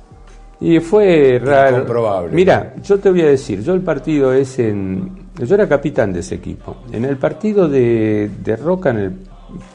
Y 0.61 0.79
fue 0.79 1.39
raro. 1.43 1.77
Comprobable. 1.77 2.35
Mira, 2.35 2.73
yo 2.83 2.99
te 2.99 3.09
voy 3.09 3.21
a 3.21 3.27
decir, 3.27 3.63
yo 3.63 3.73
el 3.73 3.81
partido 3.81 4.33
es 4.33 4.59
en. 4.59 5.29
Yo 5.38 5.55
era 5.55 5.69
capitán 5.69 6.11
de 6.11 6.19
ese 6.19 6.35
equipo. 6.35 6.77
En 6.91 7.05
el 7.05 7.17
partido 7.17 7.69
de, 7.69 8.29
de 8.43 8.55
Roca, 8.57 8.89
en 8.89 9.03
la 9.03 9.11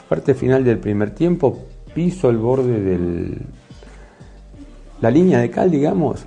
parte 0.07 0.35
final 0.35 0.63
del 0.63 0.77
primer 0.77 1.11
tiempo, 1.11 1.65
piso 1.93 2.29
el 2.29 2.37
borde 2.37 2.79
del. 2.81 3.41
La 5.01 5.09
línea 5.09 5.39
de 5.39 5.49
cal, 5.49 5.71
digamos. 5.71 6.25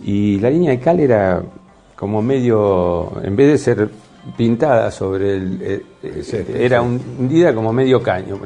Y 0.00 0.38
la 0.38 0.50
línea 0.50 0.70
de 0.70 0.78
cal 0.78 1.00
era 1.00 1.42
como 1.98 2.22
medio, 2.22 3.10
en 3.24 3.34
vez 3.34 3.48
de 3.52 3.58
ser 3.58 3.90
pintada 4.36 4.90
sobre 4.90 5.36
el... 5.36 5.58
Eh, 5.60 5.82
eh, 6.02 6.44
era 6.60 6.80
un, 6.80 7.00
hundida 7.18 7.52
como 7.54 7.72
medio 7.72 8.00
caño, 8.02 8.38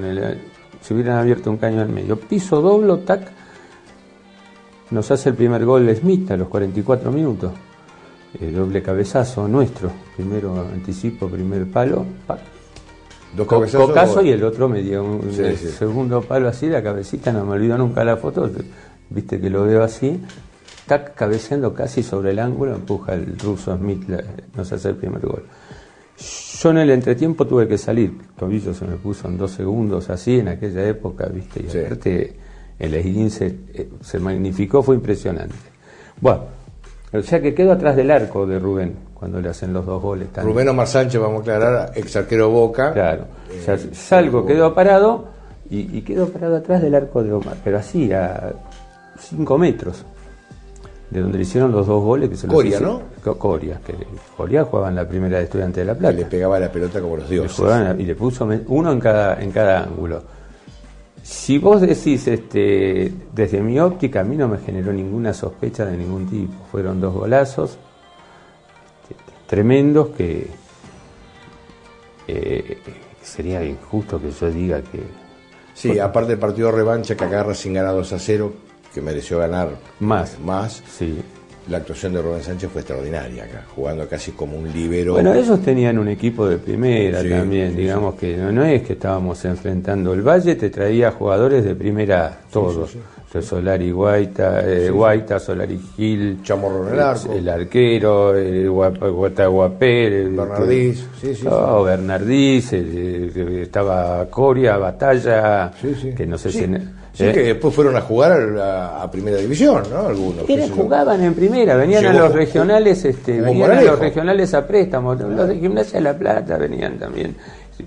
si 0.80 0.94
hubieran 0.94 1.18
abierto 1.18 1.50
un 1.50 1.59
caño 1.59 1.82
al 1.82 1.88
medio. 1.90 2.18
Piso 2.18 2.61
doblo, 2.62 3.00
tac, 3.00 3.30
nos 4.90 5.11
hace 5.11 5.30
el 5.30 5.35
primer 5.35 5.64
gol 5.64 5.87
de 5.87 5.97
Smith 5.97 6.30
a 6.30 6.37
los 6.37 6.49
44 6.49 7.11
minutos. 7.12 7.52
eh, 8.40 8.50
doble 8.50 8.82
cabezazo 8.82 9.47
nuestro, 9.47 9.90
primero 10.16 10.59
anticipo, 10.73 11.28
primer 11.28 11.66
palo, 11.71 12.06
Dos 13.37 13.47
co- 13.47 13.56
cabezazos, 13.61 13.88
cocazo 13.88 14.14
dos- 14.16 14.25
y 14.25 14.30
el 14.30 14.42
otro 14.44 14.68
me 14.71 14.82
dio 14.82 15.04
un 15.04 15.30
Sí, 15.32 15.42
el 15.42 15.56
segundo 15.59 16.23
palo 16.23 16.49
así, 16.49 16.66
la 16.68 16.82
cabecita, 16.82 17.30
no 17.32 17.44
me 17.44 17.52
olvido 17.52 17.76
nunca 17.76 18.02
la 18.04 18.16
foto, 18.16 18.50
viste 19.11 19.38
que 19.38 19.50
lo 19.50 19.64
veo 19.64 19.82
así, 19.82 20.18
está 20.83 21.05
cabeceando 21.05 21.73
casi 21.75 22.03
sobre 22.03 22.31
el 22.33 22.39
ángulo, 22.39 22.75
empuja 22.75 23.15
el 23.15 23.39
ruso 23.39 23.77
Smith, 23.77 24.09
nos 24.55 24.73
hace 24.73 24.89
el 24.91 24.97
primer 24.97 25.25
gol. 25.25 25.45
Yo 26.61 26.71
en 26.71 26.79
el 26.79 26.91
entretiempo 26.91 27.47
tuve 27.47 27.67
que 27.67 27.79
salir, 27.79 28.11
el 28.21 28.27
tobillo 28.37 28.75
se 28.75 28.85
me 28.85 28.97
puso 28.97 29.27
en 29.29 29.39
dos 29.39 29.51
segundos 29.53 30.11
así 30.11 30.39
en 30.39 30.49
aquella 30.49 30.87
época, 30.87 31.27
viste, 31.27 31.61
y 31.67 31.71
Sí. 31.71 31.79
aparte 31.79 32.37
el 32.79 32.95
esguince 32.95 33.47
eh, 33.75 33.89
se 34.01 34.19
magnificó, 34.19 34.83
fue 34.83 34.95
impresionante. 34.97 35.55
Bueno, 36.21 36.43
o 37.12 37.23
sea 37.23 37.41
que 37.41 37.55
quedo 37.55 37.73
atrás 37.73 37.97
del 37.97 38.11
arco 38.11 38.47
de 38.47 38.59
Rubén 38.59 38.95
cuando 39.15 39.41
le 39.41 39.49
hacen 39.49 39.73
los 39.73 39.85
dos 39.87 40.01
goles. 40.03 40.29
tan- 40.33 40.45
Rubén 40.45 40.69
Omar 40.69 40.87
Sánchez, 40.87 41.21
vamos 41.21 41.39
a 41.39 41.41
aclarar, 41.43 41.93
ex 41.95 42.15
arquero 42.17 42.51
Boca. 42.51 42.93
Claro, 42.93 43.25
o 43.61 43.65
sea, 43.65 43.75
Eh, 43.75 43.91
salgo, 43.93 44.45
quedo 44.47 44.75
parado 44.75 45.27
y, 45.71 45.97
y 45.97 46.03
quedo 46.03 46.29
parado 46.29 46.57
atrás 46.57 46.83
del 46.83 46.95
arco 46.95 47.23
de 47.23 47.33
Omar, 47.33 47.57
pero 47.65 47.79
así 47.79 48.12
a 48.12 48.53
5 49.19 49.59
metros 49.59 50.05
de 51.12 51.21
donde 51.21 51.37
le 51.38 51.42
hicieron 51.42 51.71
los 51.73 51.87
dos 51.87 52.02
goles 52.02 52.31
que 52.31 52.37
se 52.37 52.47
Coria, 52.49 52.81
¿no? 52.81 53.02
Co- 53.23 53.38
Coria, 53.38 53.81
que 53.85 53.95
Coria 54.37 54.64
jugaba 54.64 54.88
en 54.88 54.95
la 54.97 55.07
primera 55.07 55.38
de 55.38 55.45
Estudiante 55.45 55.81
de 55.81 55.87
La 55.87 55.92
que 55.95 55.99
Plata. 56.00 56.16
le 56.16 56.25
pegaba 56.25 56.59
la 56.59 56.73
pelota 56.73 57.00
como 57.00 57.16
los 57.16 57.28
Le 57.28 57.35
dioses. 57.37 57.64
y 57.99 58.04
le 58.04 58.14
puso 58.14 58.49
uno 58.69 58.92
en 58.92 58.99
cada, 59.00 59.40
en 59.42 59.50
cada 59.50 59.83
ángulo. 59.85 60.23
Si 61.23 61.59
vos 61.59 61.81
decís, 61.83 62.26
este, 62.26 63.12
desde 63.35 63.61
mi 63.61 63.78
óptica, 63.78 64.21
a 64.21 64.25
mí 64.25 64.37
no 64.37 64.49
me 64.49 64.59
generó 64.59 64.92
ninguna 64.92 65.33
sospecha 65.35 65.85
de 65.85 65.97
ningún 65.97 66.26
tipo. 66.28 66.52
Fueron 66.73 67.00
dos 67.00 67.14
golazos 67.14 67.78
este, 69.02 69.14
tremendos 69.47 70.09
que 70.16 70.49
eh, 72.26 72.78
sería 73.23 73.62
injusto 73.64 74.21
que 74.21 74.31
yo 74.31 74.50
diga 74.50 74.81
que 74.83 75.00
Sí, 75.75 75.99
aparte 75.99 76.31
del 76.31 76.38
partido 76.38 76.69
de 76.69 76.76
revancha 76.76 77.16
que 77.16 77.25
agarra 77.25 77.54
sin 77.54 77.73
ganar 77.75 77.95
2 77.95 78.12
a 78.12 78.19
0, 78.19 78.52
que 78.92 79.00
mereció 79.00 79.38
ganar 79.38 79.70
más. 80.00 80.38
más, 80.40 80.82
Sí. 80.88 81.18
la 81.68 81.78
actuación 81.78 82.12
de 82.12 82.22
Rubén 82.22 82.42
Sánchez 82.42 82.70
fue 82.72 82.80
extraordinaria 82.82 83.44
acá, 83.44 83.64
jugando 83.75 84.08
casi 84.08 84.32
como 84.32 84.56
un 84.58 84.70
líbero. 84.72 85.12
Bueno, 85.14 85.32
ellos 85.34 85.61
tenían 85.62 85.99
un 85.99 86.08
equipo 86.08 86.49
de 86.49 86.58
primera 86.58 87.20
Sí, 87.22 87.28
también, 87.30 87.70
sí, 87.72 87.76
digamos 87.82 88.14
que 88.16 88.37
no, 88.37 88.50
no 88.52 88.64
es 88.64 88.82
que 88.82 88.94
estábamos 88.94 89.44
enfrentando 89.44 90.12
el 90.12 90.22
Valle, 90.22 90.56
te 90.56 90.70
traía 90.70 91.12
jugadores 91.12 91.64
de 91.64 91.75
primera, 91.75 92.40
todos. 92.52 92.96
Solari 93.40 93.90
Guaita, 93.90 94.61
eh, 94.68 94.90
Guaita, 94.90 95.38
Solari 95.40 95.80
Gil, 95.96 96.42
Chamorro 96.42 96.87
en 96.87 96.92
el 96.92 97.00
arco. 97.00 97.32
el 97.32 97.49
arquero, 97.49 98.37
el 98.37 98.68
Guataguapé, 98.68 100.28
Bernardís, 100.28 101.06
sí, 101.18 101.34
sí, 101.34 101.46
el- 102.76 103.58
estaba 103.62 104.26
Coria, 104.28 104.76
Batalla, 104.76 105.72
que 106.16 106.26
no 106.26 106.37
sé 106.37 106.52
si... 106.52 106.66
sí, 107.12 107.25
eh, 107.25 107.33
que 107.33 107.42
después 107.42 107.75
fueron 107.75 107.97
a 107.97 108.00
jugar 108.00 108.33
a, 108.59 109.02
a 109.02 109.11
primera 109.11 109.37
división, 109.38 109.83
¿no? 109.90 110.07
Algunos. 110.07 110.47
Yo. 110.47 110.75
jugaban 110.75 111.23
en 111.23 111.35
primera, 111.35 111.76
venían 111.76 112.02
Llegó 112.02 112.19
a 112.19 112.23
los 112.23 112.33
regionales, 112.33 113.04
este, 113.04 113.40
venían 113.40 113.71
a 113.73 113.83
los 113.83 113.99
regionales 113.99 114.54
a 114.54 114.66
préstamo, 114.66 115.14
los 115.14 115.49
de 115.49 115.57
Gimnasia 115.59 115.99
de 115.99 116.04
La 116.04 116.16
Plata 116.19 116.57
venían 116.59 116.99
también. 116.99 117.37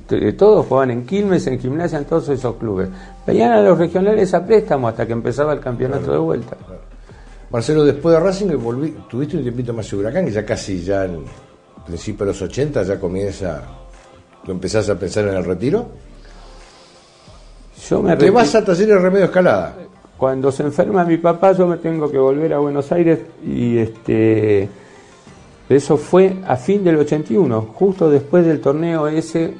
T- 0.07 0.33
Todos 0.33 0.65
jugaban 0.65 0.91
en 0.91 1.05
Quilmes, 1.05 1.47
en 1.47 1.59
Gimnasia, 1.59 1.97
en 1.99 2.05
todos 2.05 2.27
esos 2.29 2.55
clubes. 2.55 2.89
Venían 3.25 3.51
a 3.53 3.61
los 3.61 3.77
regionales 3.77 4.33
a 4.33 4.45
préstamo 4.45 4.87
hasta 4.87 5.05
que 5.05 5.13
empezaba 5.13 5.53
el 5.53 5.59
campeonato 5.59 6.11
de 6.11 6.17
vuelta. 6.17 6.57
Marcelo, 7.49 7.85
después 7.85 8.13
de 8.15 8.19
Racing 8.19 8.47
volví, 8.57 8.95
tuviste 9.09 9.37
un 9.37 9.43
tiempito 9.43 9.73
más 9.73 9.89
de 9.89 9.95
Huracán, 9.97 10.25
que 10.25 10.31
ya 10.31 10.43
casi 10.45 10.83
ya 10.83 11.05
en 11.05 11.23
principio 11.85 12.25
de 12.25 12.31
los 12.31 12.41
80 12.41 12.83
ya 12.83 12.99
comienza, 12.99 13.61
lo 14.45 14.51
empezás 14.53 14.89
a 14.89 14.95
pensar 14.99 15.27
en 15.27 15.35
el 15.35 15.45
retiro. 15.45 15.87
Yo 17.89 18.01
me 18.01 18.15
Te 18.15 18.29
vas 18.29 18.55
a 18.55 18.63
Talleres 18.63 19.01
Remedio 19.01 19.25
Escalada. 19.25 19.75
Cuando 20.17 20.51
se 20.51 20.63
enferma 20.63 21.03
mi 21.03 21.17
papá, 21.17 21.51
yo 21.51 21.67
me 21.67 21.77
tengo 21.77 22.09
que 22.09 22.17
volver 22.17 22.53
a 22.53 22.59
Buenos 22.59 22.91
Aires 22.91 23.19
y 23.45 23.77
este 23.77 24.69
eso 25.67 25.97
fue 25.97 26.37
a 26.47 26.55
fin 26.55 26.83
del 26.83 26.95
81, 26.97 27.61
justo 27.73 28.09
después 28.09 28.45
del 28.45 28.61
torneo 28.61 29.07
ese, 29.07 29.51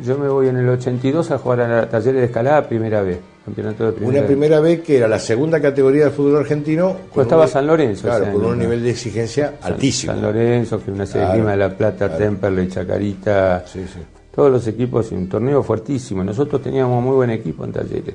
yo 0.00 0.16
me 0.16 0.28
voy 0.28 0.46
en 0.48 0.56
el 0.56 0.68
82 0.68 1.30
a 1.32 1.38
jugar 1.38 1.60
a 1.62 1.88
Talleres 1.88 2.20
de 2.20 2.26
Escalada 2.26 2.66
primera 2.68 3.02
vez, 3.02 3.18
campeonato 3.44 3.84
de 3.86 3.92
primera 3.92 4.10
Una 4.10 4.20
vez. 4.20 4.26
primera 4.28 4.60
vez 4.60 4.80
que 4.80 4.96
era 4.96 5.08
la 5.08 5.18
segunda 5.18 5.60
categoría 5.60 6.04
del 6.04 6.12
fútbol 6.12 6.36
argentino. 6.38 6.96
con 7.12 7.22
estaba 7.24 7.42
un- 7.42 7.48
San 7.48 7.66
Lorenzo 7.66 8.04
Claro, 8.06 8.26
con 8.32 8.42
año, 8.42 8.48
un 8.52 8.58
nivel 8.60 8.82
de 8.84 8.90
exigencia 8.90 9.54
San- 9.60 9.72
altísimo. 9.72 10.12
San 10.14 10.22
Lorenzo, 10.22 10.80
Gimnasia 10.80 11.14
Claro, 11.20 11.32
de 11.32 11.38
Lima, 11.38 11.50
de 11.50 11.56
La 11.56 11.76
Plata, 11.76 12.06
claro. 12.06 12.16
Temperley, 12.24 12.68
Chacarita, 12.68 13.64
Sí, 13.66 13.84
sí. 13.92 13.98
Todos 14.34 14.50
los 14.50 14.66
equipos, 14.66 15.10
un 15.12 15.28
torneo 15.28 15.62
fuertísimo. 15.62 16.22
Nosotros 16.22 16.62
teníamos 16.62 17.02
muy 17.02 17.14
buen 17.14 17.30
equipo 17.30 17.64
en 17.64 17.72
Talleres, 17.72 18.14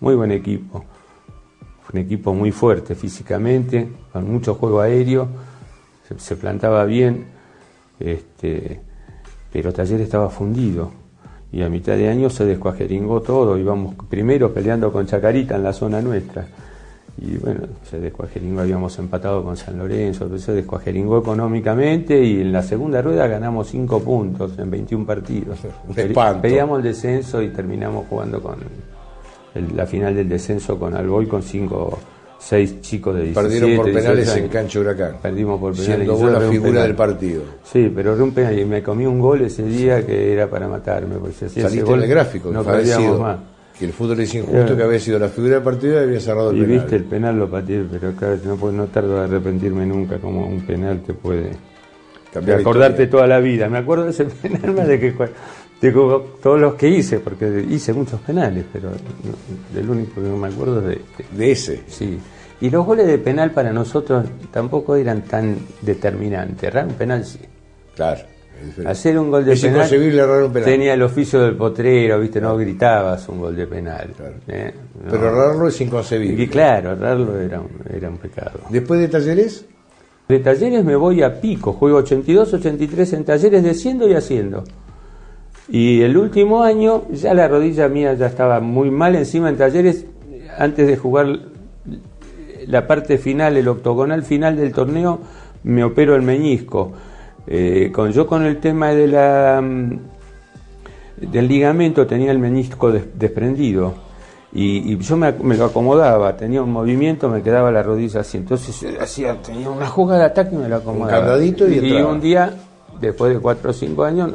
muy 0.00 0.14
buen 0.14 0.32
equipo. 0.32 0.84
Un 1.92 2.00
equipo 2.00 2.34
muy 2.34 2.50
fuerte 2.50 2.94
físicamente, 2.94 3.88
con 4.12 4.30
mucho 4.30 4.54
juego 4.54 4.80
aéreo, 4.80 5.28
se, 6.08 6.18
se 6.18 6.36
plantaba 6.36 6.84
bien, 6.84 7.26
este, 8.00 8.80
pero 9.52 9.72
Talleres 9.72 10.06
estaba 10.06 10.28
fundido. 10.28 10.90
Y 11.52 11.62
a 11.62 11.68
mitad 11.68 11.96
de 11.96 12.08
año 12.08 12.28
se 12.28 12.44
descuajeringó 12.44 13.22
todo, 13.22 13.56
íbamos 13.56 13.94
primero 14.10 14.52
peleando 14.52 14.92
con 14.92 15.06
Chacarita 15.06 15.54
en 15.54 15.62
la 15.62 15.72
zona 15.72 16.02
nuestra. 16.02 16.46
Y 17.18 17.38
bueno, 17.38 17.60
se 17.88 17.98
descuajeringó, 17.98 18.60
habíamos 18.60 18.98
empatado 18.98 19.42
con 19.42 19.56
San 19.56 19.78
Lorenzo, 19.78 20.28
se 20.38 20.52
descuajeringó 20.52 21.18
económicamente 21.18 22.22
y 22.22 22.42
en 22.42 22.52
la 22.52 22.62
segunda 22.62 23.00
rueda 23.00 23.26
ganamos 23.26 23.68
5 23.68 24.00
puntos 24.02 24.58
en 24.58 24.70
21 24.70 25.06
partidos. 25.06 25.58
Pedíamos 26.42 26.78
el 26.78 26.84
descenso 26.84 27.40
y 27.40 27.48
terminamos 27.48 28.04
jugando 28.08 28.42
con 28.42 28.56
el- 29.54 29.74
la 29.74 29.86
final 29.86 30.14
del 30.14 30.28
descenso 30.28 30.78
con 30.78 30.94
Alboy 30.94 31.26
con 31.26 31.42
5, 31.42 31.98
6 32.38 32.82
chicos 32.82 33.14
de 33.14 33.22
17. 33.22 33.48
Perdieron 33.48 33.76
por 33.76 33.86
18 33.86 34.04
penales 34.04 34.28
en 34.28 34.38
años. 34.42 34.52
cancha 34.52 34.80
Huracán. 34.80 35.16
Perdimos 35.22 35.58
por 35.58 35.72
penales. 35.72 35.94
Siendo 35.96 36.12
vos 36.16 36.30
la 36.30 36.40
figura 36.50 36.70
penal. 36.72 36.86
del 36.88 36.96
partido. 36.96 37.42
Sí, 37.64 37.90
pero 37.94 38.12
erré 38.12 38.22
un 38.22 38.32
penal 38.32 38.58
y 38.58 38.64
me 38.66 38.82
comí 38.82 39.06
un 39.06 39.18
gol 39.18 39.40
ese 39.40 39.62
día 39.62 40.04
que 40.04 40.34
era 40.34 40.50
para 40.50 40.68
matarme. 40.68 41.16
Porque 41.16 41.32
si 41.34 41.44
ese 41.46 41.62
Saliste 41.62 41.84
gol, 41.86 41.98
en 42.00 42.04
el 42.04 42.10
gráfico, 42.10 42.50
no 42.50 42.62
más. 43.18 43.38
Que 43.78 43.84
el 43.84 43.92
fútbol 43.92 44.20
es 44.20 44.34
injusto, 44.34 44.52
Claro. 44.58 44.76
que 44.76 44.82
había 44.82 44.98
sido 45.00 45.18
la 45.18 45.28
figura 45.28 45.54
del 45.54 45.62
partido 45.62 46.00
y 46.00 46.04
había 46.04 46.20
cerrado 46.20 46.50
el 46.50 46.56
Y 46.58 46.60
penal. 46.62 46.76
viste 46.78 46.96
el 46.96 47.04
penal 47.04 47.38
lo 47.38 47.50
pateé, 47.50 47.84
pero 47.90 48.12
claro, 48.12 48.38
no, 48.44 48.56
puedo- 48.56 48.72
no 48.72 48.86
tardo 48.86 49.16
de 49.18 49.24
arrepentirme 49.24 49.84
nunca 49.86 50.18
como 50.18 50.46
un 50.46 50.60
penal 50.66 51.00
te 51.02 51.12
puede 51.14 51.42
de 51.50 51.56
Cambiar 52.32 52.60
acordarte 52.60 53.04
historia. 53.04 53.10
toda 53.10 53.26
la 53.26 53.38
vida. 53.40 53.68
Me 53.68 53.78
acuerdo 53.78 54.04
de 54.04 54.10
ese 54.10 54.24
penal 54.42 54.74
más 54.74 54.86
de 54.88 54.98
que 55.00 55.14
de 55.80 55.92
todos 55.92 56.58
los 56.60 56.74
que 56.74 56.88
hice, 56.88 57.18
porque 57.20 57.64
hice 57.68 57.92
muchos 57.92 58.20
penales, 58.20 58.64
pero 58.72 58.90
no- 58.90 59.74
del 59.78 59.90
único 59.90 60.14
que 60.22 60.28
no 60.28 60.36
me 60.38 60.48
acuerdo 60.48 60.80
es 60.80 60.86
de 60.86 60.92
este. 60.94 61.36
De 61.36 61.50
ese. 61.52 61.82
Sí. 61.86 62.18
Y 62.62 62.70
los 62.70 62.86
goles 62.86 63.06
de 63.06 63.18
penal 63.18 63.50
para 63.50 63.70
nosotros 63.72 64.24
tampoco 64.50 64.96
eran 64.96 65.20
tan 65.22 65.56
determinantes. 65.82 66.62
Errar 66.64 66.86
un 66.86 66.94
penal 66.94 67.24
sí. 67.26 67.38
Claro. 67.94 68.20
Hacer 68.86 69.18
un 69.18 69.30
gol 69.30 69.44
de 69.44 69.52
Es 69.52 69.60
penal. 69.60 69.76
inconcebible 69.76 70.22
errar 70.22 70.42
un 70.44 70.52
penal. 70.52 70.68
Tenía 70.68 70.94
el 70.94 71.02
oficio 71.02 71.40
del 71.40 71.56
potrero, 71.56 72.20
¿viste? 72.20 72.40
No 72.40 72.56
gritabas 72.56 73.28
un 73.28 73.40
gol 73.40 73.54
de 73.56 73.66
penal. 73.66 74.10
Claro. 74.16 74.34
¿eh? 74.48 74.74
No. 75.04 75.10
Pero 75.10 75.28
errarlo 75.28 75.68
es 75.68 75.80
inconcebible. 75.80 76.42
Y 76.42 76.46
claro, 76.48 76.92
errarlo 76.92 77.38
era 77.40 77.60
un, 77.60 77.70
era 77.92 78.08
un 78.08 78.18
pecado. 78.18 78.60
Después 78.70 79.00
de 79.00 79.08
Talleres, 79.08 79.66
De 80.28 80.38
talleres 80.40 80.84
me 80.84 80.96
voy 80.96 81.22
a 81.22 81.40
pico, 81.40 81.72
juego 81.72 81.98
82, 81.98 82.54
83 82.54 83.12
en 83.12 83.24
talleres, 83.24 83.62
desciendo 83.62 84.08
y 84.08 84.14
haciendo. 84.14 84.64
Y 85.68 86.02
el 86.02 86.16
último 86.16 86.62
año 86.62 87.04
ya 87.10 87.34
la 87.34 87.48
rodilla 87.48 87.88
mía 87.88 88.14
ya 88.14 88.26
estaba 88.26 88.60
muy 88.60 88.90
mal 88.90 89.14
encima 89.16 89.48
en 89.48 89.56
talleres, 89.56 90.06
antes 90.58 90.86
de 90.86 90.96
jugar 90.96 91.26
la 92.66 92.86
parte 92.86 93.18
final, 93.18 93.56
el 93.56 93.68
octogonal 93.68 94.22
final 94.22 94.56
del 94.56 94.72
torneo, 94.72 95.20
me 95.62 95.84
opero 95.84 96.14
el 96.16 96.22
meñisco. 96.22 96.92
Eh, 97.46 97.90
con 97.94 98.10
yo 98.12 98.26
con 98.26 98.44
el 98.44 98.58
tema 98.58 98.90
de 98.90 99.06
la 99.06 99.60
mm, 99.62 99.98
del 101.30 101.48
ligamento 101.48 102.06
tenía 102.06 102.30
el 102.32 102.38
meñisco 102.38 102.90
des- 102.92 103.18
desprendido 103.18 103.94
y, 104.52 104.92
y 104.92 104.98
yo 104.98 105.16
me, 105.16 105.32
lo 105.56 105.66
acomodaba, 105.66 106.36
tenía 106.36 106.62
un 106.62 106.72
movimiento, 106.72 107.28
me 107.28 107.42
quedaba 107.42 107.70
la 107.70 107.82
rodilla 107.82 108.20
así, 108.20 108.38
entonces 108.38 108.82
eh, 108.82 108.96
hacía, 109.00 109.40
tenía 109.42 109.70
una 109.70 109.86
jugada 109.86 110.20
de 110.20 110.26
ataque 110.26 110.54
y 110.54 110.58
me 110.58 110.68
lo 110.68 110.76
acomodaba. 110.76 111.18
candadito 111.20 111.68
y 111.68 111.78
entraba. 111.78 112.12
un 112.12 112.20
día, 112.20 112.54
después 113.00 113.32
de 113.34 113.38
cuatro 113.40 113.70
o 113.70 113.74
cinco 113.74 114.04
años, 114.04 114.34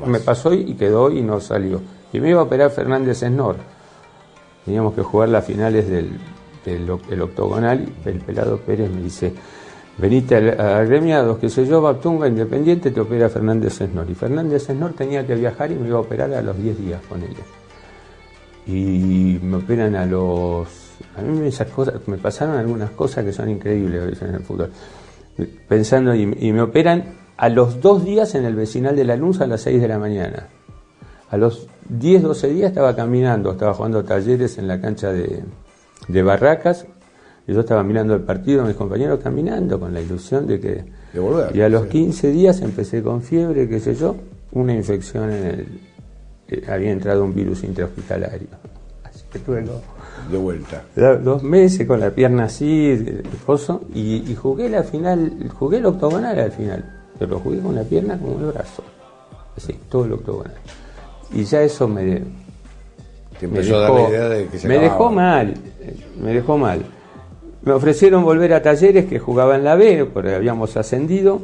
no 0.00 0.06
me 0.06 0.18
pasó 0.20 0.52
y 0.54 0.74
quedó 0.74 1.10
y 1.10 1.20
no 1.22 1.40
salió. 1.40 1.80
Y 2.12 2.20
me 2.20 2.30
iba 2.30 2.40
a 2.40 2.44
operar 2.44 2.70
Fernández 2.70 3.22
Esnor. 3.22 3.56
Teníamos 4.64 4.94
que 4.94 5.02
jugar 5.02 5.28
las 5.28 5.44
finales 5.44 5.88
del, 5.88 6.10
del 6.64 6.88
oc- 6.88 7.02
el 7.10 7.20
octogonal 7.20 7.86
y 8.04 8.08
el 8.08 8.18
pelado 8.20 8.56
Pérez 8.58 8.90
me 8.90 9.02
dice, 9.02 9.34
venite 9.98 10.36
a 10.58 10.78
agremiados, 10.78 11.38
que 11.38 11.48
sé 11.48 11.66
yo, 11.66 11.80
Baptunga, 11.80 12.28
Independiente, 12.28 12.90
te 12.90 13.00
opera 13.00 13.28
Fernández 13.28 13.80
Esnor. 13.80 14.08
Y 14.10 14.14
Fernández 14.14 14.68
Esnor 14.68 14.92
tenía 14.92 15.26
que 15.26 15.34
viajar 15.34 15.72
y 15.72 15.76
me 15.76 15.88
iba 15.88 15.98
a 15.98 16.00
operar 16.00 16.32
a 16.34 16.42
los 16.42 16.56
10 16.56 16.78
días 16.78 17.00
con 17.08 17.22
ella. 17.22 17.44
Y 18.66 19.38
me 19.42 19.56
operan 19.56 19.94
a 19.94 20.04
los... 20.04 20.68
A 21.16 21.22
mí 21.22 21.38
me, 21.38 21.48
esas 21.48 21.68
cosas, 21.68 21.94
me 22.06 22.18
pasaron 22.18 22.56
algunas 22.56 22.90
cosas 22.90 23.24
que 23.24 23.32
son 23.32 23.48
increíbles 23.48 24.02
a 24.02 24.06
veces 24.06 24.28
en 24.28 24.34
el 24.34 24.42
fútbol. 24.42 24.70
pensando 25.68 26.14
y, 26.14 26.22
y 26.40 26.52
me 26.52 26.62
operan 26.62 27.16
a 27.36 27.48
los 27.48 27.80
dos 27.80 28.04
días 28.04 28.34
en 28.34 28.44
el 28.44 28.54
vecinal 28.54 28.96
de 28.96 29.04
la 29.04 29.16
Luz 29.16 29.40
a 29.40 29.46
las 29.46 29.62
6 29.62 29.80
de 29.80 29.88
la 29.88 29.98
mañana. 29.98 30.48
A 31.30 31.36
los 31.36 31.68
10, 31.88 32.22
12 32.22 32.48
días 32.48 32.68
estaba 32.68 32.94
caminando, 32.94 33.52
estaba 33.52 33.74
jugando 33.74 34.04
talleres 34.04 34.58
en 34.58 34.68
la 34.68 34.80
cancha 34.80 35.12
de, 35.12 35.42
de 36.08 36.22
Barracas 36.22 36.86
y 37.46 37.52
yo 37.52 37.60
estaba 37.60 37.82
mirando 37.82 38.14
el 38.14 38.22
partido, 38.22 38.64
mis 38.64 38.74
compañeros 38.76 39.20
caminando 39.22 39.78
con 39.78 39.92
la 39.94 40.00
ilusión 40.00 40.46
de 40.46 40.58
que... 40.60 40.84
De 41.12 41.20
volver, 41.20 41.54
y 41.54 41.60
a 41.62 41.68
los 41.68 41.84
sí. 41.84 41.88
15 41.90 42.30
días 42.32 42.60
empecé 42.60 43.02
con 43.02 43.22
fiebre, 43.22 43.68
qué 43.68 43.78
sé 43.80 43.94
yo, 43.94 44.16
una 44.52 44.74
infección 44.74 45.30
en 45.32 45.44
el... 45.46 45.66
eh, 46.48 46.62
había 46.68 46.90
entrado 46.90 47.24
un 47.24 47.34
virus 47.34 47.62
intrahospitalario. 47.64 48.48
Así 49.04 49.22
que 49.32 49.38
tuve 49.38 49.62
dos, 49.62 49.80
De 50.30 50.38
vuelta. 50.38 50.82
dos 51.22 51.42
meses 51.42 51.86
con 51.86 52.00
la 52.00 52.10
pierna 52.10 52.44
así, 52.44 52.96
de 52.96 53.22
coso, 53.46 53.82
y, 53.94 54.30
y 54.30 54.34
jugué 54.34 54.68
la 54.68 54.82
final, 54.82 55.48
jugué 55.56 55.78
el 55.78 55.86
octogonal 55.86 56.38
al 56.38 56.50
final, 56.52 56.84
pero 57.18 57.38
jugué 57.38 57.60
con 57.60 57.74
la 57.76 57.82
pierna 57.84 58.18
como 58.18 58.38
el 58.40 58.46
brazo. 58.52 58.82
Así, 59.56 59.72
todo 59.88 60.04
el 60.04 60.12
octogonal. 60.14 60.54
Y 61.32 61.44
ya 61.44 61.62
eso 61.62 61.86
me, 61.88 62.22
Te 63.38 63.46
me 63.48 63.58
empezó 63.60 63.76
a 63.76 63.80
dar 63.80 63.92
la 63.92 64.08
idea 64.08 64.28
de 64.28 64.46
que 64.48 64.58
se 64.58 64.68
me 64.68 64.74
acababa. 64.74 64.92
dejó 64.92 65.12
mal, 65.12 65.54
me 66.20 66.34
dejó 66.34 66.58
mal. 66.58 66.84
Me 67.66 67.72
ofrecieron 67.72 68.22
volver 68.22 68.54
a 68.54 68.62
talleres 68.62 69.06
que 69.06 69.18
jugaba 69.18 69.56
en 69.56 69.64
la 69.64 69.74
B, 69.74 70.04
porque 70.04 70.36
habíamos 70.36 70.76
ascendido, 70.76 71.42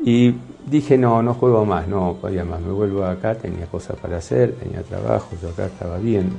y 0.00 0.34
dije, 0.66 0.98
no, 0.98 1.22
no 1.22 1.34
juego 1.34 1.64
más, 1.64 1.86
no 1.86 2.16
podía 2.20 2.44
más, 2.44 2.60
me 2.60 2.72
vuelvo 2.72 3.04
acá, 3.04 3.36
tenía 3.36 3.66
cosas 3.66 3.96
para 4.00 4.16
hacer, 4.16 4.54
tenía 4.54 4.82
trabajo, 4.82 5.28
yo 5.40 5.50
acá 5.50 5.66
estaba 5.66 5.98
bien, 5.98 6.30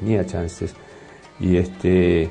tenía 0.00 0.24
chances. 0.24 0.74
Y 1.38 1.58
este 1.58 2.30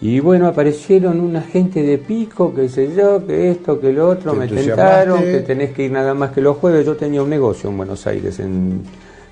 y 0.00 0.20
bueno, 0.20 0.46
aparecieron 0.46 1.20
una 1.20 1.42
gente 1.42 1.82
de 1.82 1.98
pico, 1.98 2.54
que 2.54 2.70
sé 2.70 2.94
yo, 2.96 3.26
que 3.26 3.50
esto, 3.50 3.78
que 3.78 3.92
lo 3.92 4.08
otro, 4.08 4.32
Te 4.32 4.38
me 4.38 4.48
tentaron, 4.48 5.20
que 5.20 5.40
tenés 5.40 5.72
que 5.72 5.82
ir 5.82 5.92
nada 5.92 6.14
más 6.14 6.30
que 6.30 6.40
los 6.40 6.56
jueves. 6.56 6.86
Yo 6.86 6.96
tenía 6.96 7.22
un 7.22 7.28
negocio 7.28 7.68
en 7.68 7.76
Buenos 7.76 8.06
Aires, 8.06 8.40
en 8.40 8.84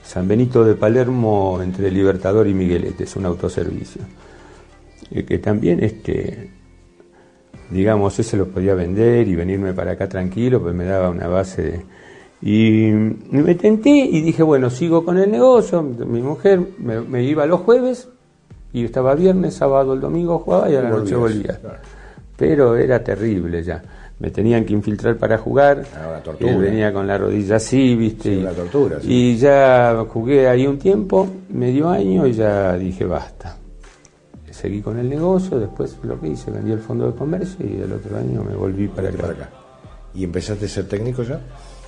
San 0.04 0.28
Benito 0.28 0.62
de 0.64 0.74
Palermo, 0.74 1.60
entre 1.62 1.90
Libertador 1.90 2.46
y 2.46 2.52
Miguelete, 2.52 3.04
es 3.04 3.16
un 3.16 3.24
autoservicio. 3.24 4.02
Y 5.10 5.22
que 5.22 5.38
también, 5.38 5.82
este, 5.82 6.50
digamos, 7.70 8.18
ese 8.18 8.36
lo 8.36 8.48
podía 8.48 8.74
vender 8.74 9.26
y 9.28 9.34
venirme 9.34 9.72
para 9.72 9.92
acá 9.92 10.08
tranquilo, 10.08 10.60
pues 10.60 10.74
me 10.74 10.84
daba 10.84 11.10
una 11.10 11.28
base 11.28 11.62
de... 11.62 11.80
Y 12.40 12.92
me 13.32 13.54
tenté 13.56 13.90
y 13.90 14.20
dije, 14.20 14.44
bueno, 14.44 14.70
sigo 14.70 15.04
con 15.04 15.18
el 15.18 15.30
negocio, 15.30 15.82
mi 15.82 16.22
mujer 16.22 16.60
me, 16.78 17.00
me 17.00 17.24
iba 17.24 17.46
los 17.46 17.60
jueves 17.62 18.08
y 18.72 18.84
estaba 18.84 19.14
viernes, 19.14 19.54
sábado, 19.54 19.94
el 19.94 20.00
domingo 20.00 20.38
jugaba 20.38 20.70
y 20.70 20.76
a 20.76 20.82
la 20.82 20.90
noche 20.90 21.16
volvía. 21.16 21.58
claro. 21.58 21.78
Pero 22.36 22.76
era 22.76 23.02
terrible 23.02 23.62
ya. 23.64 23.82
Me 24.20 24.30
tenían 24.30 24.64
que 24.64 24.72
infiltrar 24.72 25.16
para 25.16 25.38
jugar. 25.38 25.84
Ah, 25.96 26.08
una 26.10 26.22
tortura. 26.22 26.52
Eh, 26.52 26.56
venía 26.56 26.92
con 26.92 27.06
la 27.06 27.18
rodilla 27.18 27.56
así, 27.56 27.96
¿viste? 27.96 28.30
Sí, 28.30 28.34
y, 28.36 28.42
una 28.42 28.52
tortura, 28.52 29.00
sí. 29.00 29.06
y 29.12 29.36
ya 29.36 30.04
jugué 30.08 30.48
ahí 30.48 30.66
un 30.66 30.78
tiempo, 30.78 31.28
medio 31.50 31.88
año, 31.88 32.26
y 32.26 32.32
ya 32.32 32.76
dije 32.76 33.04
basta. 33.04 33.56
Seguí 34.60 34.80
con 34.82 34.98
el 34.98 35.08
negocio, 35.08 35.58
después 35.58 35.96
lo 36.02 36.20
que 36.20 36.28
hice, 36.28 36.50
vendí 36.50 36.72
el 36.72 36.80
fondo 36.80 37.06
de 37.10 37.16
comercio 37.16 37.64
y 37.64 37.80
el 37.80 37.92
otro 37.92 38.16
año 38.16 38.42
me 38.42 38.56
volví 38.56 38.88
para 38.88 39.08
acá. 39.08 39.18
para 39.18 39.32
acá. 39.34 39.48
¿Y 40.14 40.24
empezaste 40.24 40.64
a 40.64 40.68
ser 40.68 40.88
técnico 40.88 41.22
ya? 41.22 41.38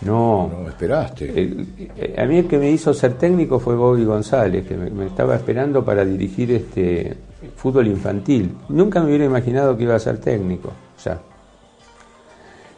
No, 0.03 0.49
No, 0.63 0.69
esperaste. 0.69 1.25
eh, 1.35 1.67
eh, 1.97 2.15
a 2.17 2.25
mí 2.27 2.39
el 2.39 2.47
que 2.47 2.59
me 2.59 2.71
hizo 2.71 2.95
ser 2.95 3.15
técnico 3.15 3.59
fue 3.59 3.75
Bobby 3.75 4.05
González, 4.05 4.67
que 4.67 4.77
me, 4.77 4.89
me 4.91 5.07
estaba 5.07 5.35
esperando 5.35 5.85
para 5.85 6.05
dirigir 6.05 6.53
este 6.53 7.17
fútbol 7.57 7.89
infantil. 7.89 8.55
Nunca 8.69 9.01
me 9.01 9.07
hubiera 9.07 9.25
imaginado 9.25 9.77
que 9.77 9.83
iba 9.83 9.97
a 9.97 9.99
ser 9.99 10.19
técnico, 10.19 10.71
ya. 11.05 11.21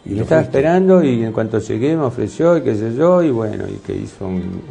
Y 0.04 0.12
¿Y 0.12 0.14
me 0.16 0.22
estaba 0.22 0.40
fuiste? 0.42 0.58
esperando 0.58 1.04
y 1.04 1.22
en 1.22 1.32
cuanto 1.32 1.58
llegué 1.58 1.96
me 1.96 2.04
ofreció 2.04 2.56
y 2.56 2.62
qué 2.62 2.74
sé 2.74 2.94
yo, 2.94 3.22
y 3.22 3.30
bueno, 3.30 3.64
y 3.68 3.76
que 3.86 3.94
hizo 3.94 4.26
un, 4.26 4.62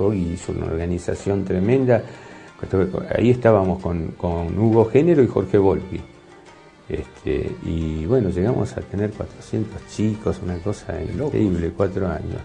un- 0.00 0.16
hizo 0.32 0.52
una 0.52 0.66
organización 0.66 1.44
tremenda. 1.44 2.02
Ahí 3.16 3.30
estábamos 3.30 3.80
con, 3.82 4.08
con 4.12 4.58
Hugo 4.58 4.86
Género 4.86 5.22
y 5.22 5.26
Jorge 5.26 5.58
Volpi. 5.58 6.00
Este, 6.88 7.50
y 7.64 8.04
bueno, 8.06 8.28
llegamos 8.30 8.76
a 8.76 8.80
tener 8.82 9.10
400 9.10 9.86
chicos, 9.88 10.38
una 10.44 10.58
cosa 10.58 11.00
increíble, 11.02 11.72
cuatro 11.76 12.06
años. 12.08 12.40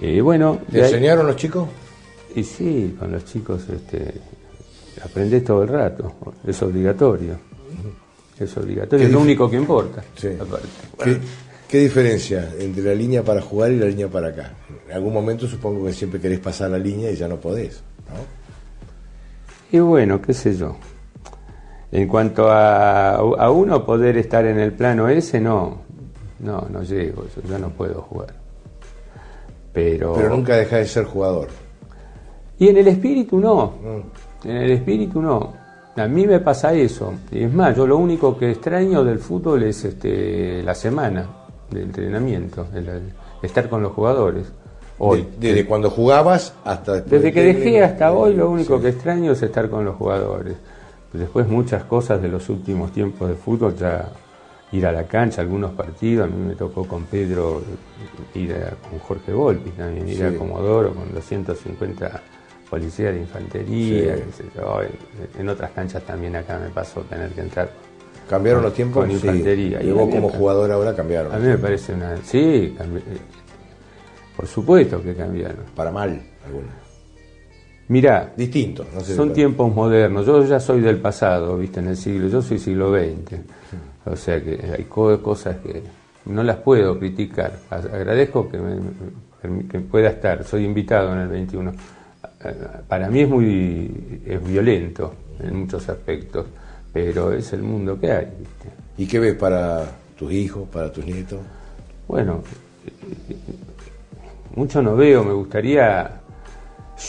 Eh, 0.00 0.20
bueno, 0.20 0.58
¿Te 0.70 0.78
ahí- 0.82 0.84
enseñaron 0.92 1.26
los 1.26 1.36
chicos? 1.36 1.66
y 2.34 2.42
sí, 2.44 2.94
con 2.98 3.10
los 3.12 3.24
chicos 3.24 3.66
este, 3.70 4.12
aprendés 5.02 5.42
todo 5.42 5.62
el 5.62 5.68
rato, 5.70 6.12
es 6.46 6.60
obligatorio. 6.62 7.38
Es 8.38 8.54
obligatorio, 8.58 9.06
es 9.06 9.12
lo 9.12 9.20
único 9.20 9.48
que 9.50 9.56
importa. 9.56 10.04
Sí. 10.14 10.28
¿Qué, 11.02 11.16
qué 11.66 11.78
diferencia 11.78 12.52
entre 12.60 12.82
la 12.84 12.94
línea 12.94 13.22
para 13.22 13.40
jugar 13.40 13.72
y 13.72 13.76
la 13.78 13.86
línea 13.86 14.08
para 14.08 14.28
acá? 14.28 14.52
En 14.86 14.92
algún 14.94 15.14
momento 15.14 15.46
supongo 15.48 15.86
que 15.86 15.94
siempre 15.94 16.20
querés 16.20 16.40
pasar 16.40 16.70
la 16.70 16.78
línea 16.78 17.10
y 17.10 17.16
ya 17.16 17.26
no 17.28 17.36
podés. 17.40 17.82
Y 19.72 19.78
bueno, 19.80 20.20
qué 20.22 20.32
sé 20.32 20.56
yo. 20.56 20.76
En 21.92 22.08
cuanto 22.08 22.48
a, 22.50 23.14
a 23.16 23.50
uno 23.50 23.84
poder 23.84 24.16
estar 24.18 24.44
en 24.44 24.58
el 24.58 24.72
plano 24.72 25.08
ese, 25.08 25.40
no, 25.40 25.78
no, 26.40 26.66
no 26.70 26.82
llego, 26.82 27.24
yo, 27.34 27.42
yo 27.48 27.58
no 27.58 27.70
puedo 27.70 28.02
jugar. 28.02 28.34
Pero, 29.72 30.14
Pero 30.14 30.28
nunca 30.30 30.56
dejás 30.56 30.80
de 30.80 30.86
ser 30.86 31.04
jugador. 31.04 31.48
Y 32.58 32.68
en 32.68 32.78
el 32.78 32.88
espíritu 32.88 33.38
no, 33.38 33.74
Mm. 33.82 34.48
en 34.48 34.56
el 34.56 34.70
espíritu 34.72 35.20
no. 35.20 35.52
A 35.96 36.06
mí 36.06 36.26
me 36.26 36.40
pasa 36.40 36.72
eso. 36.74 37.12
Y 37.30 37.44
es 37.44 37.52
más, 37.52 37.74
yo 37.76 37.86
lo 37.86 37.96
único 37.96 38.36
que 38.36 38.50
extraño 38.50 39.02
del 39.04 39.18
fútbol 39.18 39.62
es 39.62 39.84
este, 39.84 40.62
la 40.62 40.74
semana 40.74 41.26
de 41.70 41.82
entrenamiento, 41.82 42.66
el- 42.74 42.88
el 42.88 43.12
estar 43.42 43.68
con 43.68 43.82
los 43.82 43.92
jugadores. 43.92 44.52
Hoy. 44.98 45.26
De- 45.38 45.48
desde 45.48 45.66
cuando 45.66 45.90
jugabas 45.90 46.54
hasta. 46.64 47.00
Desde 47.00 47.32
que 47.32 47.40
de 47.42 47.54
dejé 47.54 47.82
hasta 47.82 48.12
hoy, 48.12 48.34
lo 48.34 48.50
único 48.50 48.76
Sí. 48.76 48.82
que 48.84 48.88
extraño 48.90 49.32
es 49.32 49.42
estar 49.42 49.68
con 49.68 49.84
los 49.84 49.96
jugadores. 49.96 50.56
Después 51.12 51.46
muchas 51.48 51.84
cosas 51.84 52.20
de 52.20 52.28
los 52.28 52.48
últimos 52.48 52.92
tiempos 52.92 53.28
de 53.28 53.34
fútbol, 53.34 53.74
ya 53.76 54.10
ir 54.72 54.84
a 54.86 54.92
la 54.92 55.04
cancha, 55.04 55.40
algunos 55.42 55.72
partidos, 55.72 56.28
a 56.28 56.30
mí 56.34 56.44
me 56.48 56.54
tocó 56.54 56.84
con 56.86 57.04
Pedro 57.04 57.62
ir 58.34 58.52
a- 58.52 58.88
con 58.88 58.98
Jorge 58.98 59.32
Volpi 59.32 59.70
también, 59.70 60.08
ir 60.08 60.16
Sí. 60.16 60.22
a 60.22 60.36
Comodoro 60.36 60.92
con 60.92 61.12
250 61.14 62.20
policías 62.68 63.14
de 63.14 63.20
infantería, 63.20 64.16
Sí. 64.16 64.22
qué 64.26 64.32
sé 64.32 64.44
yo. 64.56 64.80
En, 64.82 65.40
en 65.40 65.48
otras 65.48 65.70
canchas 65.70 66.02
también 66.02 66.34
acá 66.36 66.58
me 66.58 66.68
pasó 66.70 67.00
tener 67.02 67.30
que 67.30 67.42
entrar. 67.42 67.70
¿Cambiaron 68.28 68.62
los 68.64 68.74
tiempos? 68.74 69.04
Con 69.04 69.10
infantería. 69.12 69.80
Sí. 69.80 69.86
Y 69.86 69.92
vos 69.92 70.08
como 70.10 70.28
jugador 70.28 70.70
ahora 70.72 70.94
cambiaron. 70.96 71.32
A 71.32 71.38
mí 71.38 71.46
me 71.46 71.58
parece 71.58 71.94
una... 71.94 72.16
Sí, 72.24 72.76
por 74.36 74.46
supuesto 74.46 75.02
que 75.02 75.14
cambiaron. 75.14 75.64
Para 75.74 75.90
mal, 75.90 76.20
algunos. 76.44 76.70
Mirá, 77.88 78.32
Distinto. 78.36 78.84
No 78.92 79.00
sé 79.00 79.14
Son 79.14 79.32
tiempos 79.32 79.72
modernos. 79.74 80.26
Yo 80.26 80.44
ya 80.44 80.58
soy 80.58 80.80
del 80.80 80.98
pasado, 80.98 81.56
viste, 81.56 81.80
en 81.80 81.88
el 81.88 81.96
siglo. 81.96 82.28
Yo 82.28 82.42
soy 82.42 82.58
siglo 82.58 82.92
XX. 82.92 83.38
O 84.06 84.16
sea 84.16 84.42
que 84.42 84.58
hay 84.76 84.84
co- 84.84 85.20
cosas 85.22 85.56
que 85.58 85.82
no 86.26 86.42
las 86.42 86.56
puedo 86.56 86.98
criticar. 86.98 87.58
Agradezco 87.70 88.48
que, 88.48 88.58
me- 88.58 89.68
que 89.68 89.78
pueda 89.80 90.08
estar. 90.10 90.42
Soy 90.44 90.64
invitado 90.64 91.12
en 91.12 91.20
el 91.20 91.28
21. 91.28 91.70
Eh, 92.44 92.54
Para 92.88 93.08
mí 93.08 93.20
es 93.20 93.28
muy 93.28 94.20
es 94.26 94.44
violento 94.44 95.14
en 95.38 95.54
muchos 95.60 95.88
aspectos, 95.88 96.46
pero 96.92 97.32
es 97.32 97.52
el 97.52 97.62
mundo 97.62 97.98
que 98.00 98.10
hay, 98.10 98.26
viste. 98.38 98.68
¿Y 98.98 99.06
qué 99.06 99.18
ves 99.20 99.34
para 99.36 99.84
tus 100.18 100.32
hijos, 100.32 100.68
para 100.68 100.90
tus 100.92 101.04
nietos? 101.06 101.38
Bueno, 102.08 102.42
mucho 104.56 104.82
no 104.82 104.96
veo. 104.96 105.22
Me 105.22 105.32
gustaría. 105.32 106.10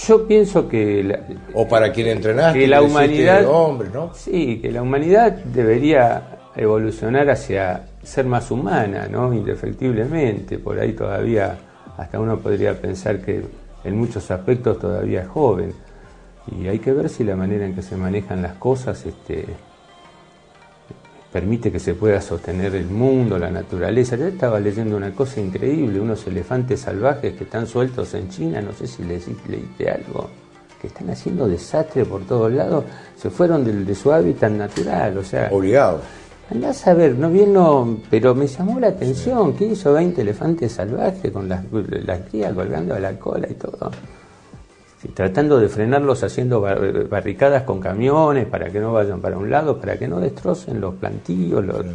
Yo 0.06 0.28
pienso 0.28 0.68
que 0.68 1.04
la- 1.04 1.20
O 1.54 1.68
para 1.68 1.92
quien 1.92 2.08
entrenaste. 2.08 2.60
que 2.60 2.68
la 2.68 2.82
humanidad 2.82 3.46
Hombre, 3.48 3.90
¿no? 3.94 4.14
sí 4.14 4.60
que 4.62 4.70
la 4.72 4.82
humanidad 4.82 5.32
debería 5.32 6.24
evolucionar 6.58 7.30
hacia 7.30 7.86
ser 8.04 8.26
más 8.26 8.52
humana 8.52 9.08
no 9.10 9.32
indefectiblemente 9.34 10.58
por 10.60 10.80
ahí 10.80 10.94
todavía 10.94 11.56
hasta 11.98 12.20
uno 12.20 12.38
podría 12.40 12.74
pensar 12.74 13.20
que 13.22 13.44
en 13.84 13.98
muchos 13.98 14.30
aspectos 14.32 14.80
todavía 14.80 15.22
es 15.22 15.28
joven 15.28 15.72
y 16.52 16.68
hay 16.68 16.80
que 16.80 16.92
ver 16.92 17.08
si 17.10 17.24
la 17.24 17.36
manera 17.36 17.66
en 17.66 17.74
que 17.76 17.82
se 17.82 17.96
manejan 17.96 18.42
las 18.42 18.54
cosas 18.56 19.06
este 19.06 19.46
permite 21.38 21.72
que 21.72 21.80
se 21.80 21.94
pueda 21.94 22.20
sostener 22.20 22.74
el 22.74 22.88
mundo, 22.88 23.38
la 23.38 23.52
naturaleza. 23.52 24.16
Yo 24.16 24.26
estaba 24.26 24.60
leyendo 24.60 24.98
una 24.98 25.12
cosa 25.14 25.40
increíble, 25.40 26.00
unos 26.00 26.26
elefantes 26.26 26.80
salvajes 26.80 27.36
que 27.36 27.44
están 27.44 27.68
sueltos 27.68 28.12
en 28.16 28.28
China, 28.30 28.60
no 28.60 28.74
sé 28.74 28.88
si 28.88 29.04
leí- 29.04 29.22
leíste 29.48 29.88
algo, 29.92 30.30
que 30.82 30.88
están 30.88 31.12
haciendo 31.12 31.48
desastre 31.48 32.06
por 32.06 32.22
todos 32.26 32.52
lados, 32.52 32.86
se 33.16 33.30
fueron 33.30 33.64
del- 33.64 33.86
de, 33.86 33.94
su 33.94 34.12
hábitat 34.12 34.52
natural, 34.52 35.16
o 35.20 35.24
sea, 35.24 35.50
Obligado. 35.52 36.02
andás 36.50 36.88
a 36.88 36.96
ver, 36.96 37.14
no 37.16 37.30
bien 37.30 37.54
no, 37.54 37.98
pero 38.10 38.34
me 38.34 38.48
llamó 38.48 38.80
la 38.80 38.88
atención, 38.88 39.54
15 39.56 39.90
o 39.90 39.94
20 39.94 40.22
elefantes 40.24 40.72
salvajes 40.72 41.32
con 41.32 41.48
las, 41.48 41.64
las 41.72 42.20
crías 42.32 42.52
colgando 42.54 42.96
a 42.96 43.00
la 43.00 43.14
cola 43.20 43.48
y 43.48 43.54
todo. 43.54 43.92
Sí, 45.02 45.10
tratando 45.10 45.60
de 45.60 45.70
frenarlos 45.70 46.24
haciendo 46.24 46.60
bar- 46.60 47.08
barricadas 47.08 47.64
con 47.64 47.80
camiones 47.80 48.48
para 48.48 48.72
que 48.72 48.80
no 48.80 48.94
vayan 48.94 49.22
para 49.22 49.38
un 49.38 49.50
lado, 49.50 49.80
para 49.80 49.98
que 49.98 50.08
no 50.08 50.20
destrocen 50.20 50.82
los 50.82 50.96
plantíos. 50.96 51.64
Los... 51.64 51.86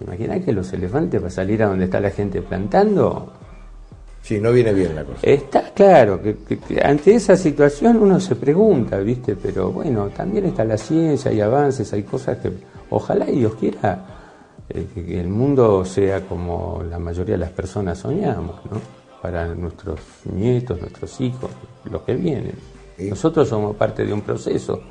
Imaginá 0.00 0.40
que 0.40 0.52
los 0.52 0.72
elefantes 0.72 1.20
para 1.20 1.30
salir 1.30 1.62
a 1.62 1.66
donde 1.66 1.86
está 1.86 1.98
la 1.98 2.10
gente 2.10 2.40
plantando. 2.42 3.32
Sí, 4.22 4.40
no 4.40 4.52
viene 4.52 4.72
bien 4.72 4.94
la 4.94 5.02
cosa. 5.02 5.18
Está 5.22 5.72
claro 5.74 6.20
que, 6.22 6.36
ante 6.84 7.16
esa 7.16 7.36
situación 7.36 7.96
uno 7.96 8.20
se 8.20 8.36
pregunta, 8.36 8.98
¿viste? 8.98 9.34
Pero 9.34 9.72
bueno, 9.72 10.08
también 10.10 10.46
está 10.46 10.64
la 10.64 10.78
ciencia, 10.78 11.32
hay 11.32 11.40
avances, 11.40 11.92
hay 11.92 12.04
cosas 12.04 12.38
que 12.38 12.52
ojalá 12.90 13.24
Dios 13.26 13.54
quiera 13.56 14.06
eh, 14.68 14.86
que 14.94 15.20
el 15.20 15.26
mundo 15.28 15.84
sea 15.84 16.20
como 16.20 16.84
la 16.88 17.00
mayoría 17.00 17.34
de 17.34 17.40
las 17.40 17.50
personas 17.50 17.98
soñamos, 17.98 18.64
¿no? 18.70 19.01
Para 19.22 19.54
nuestros 19.54 20.00
nietos, 20.24 20.80
nuestros 20.80 21.20
hijos, 21.20 21.50
los 21.90 22.02
que 22.02 22.14
vienen. 22.16 22.54
Nosotros 22.98 23.48
somos 23.48 23.76
parte 23.76 24.04
de 24.04 24.12
un 24.12 24.20
proceso, 24.20 24.82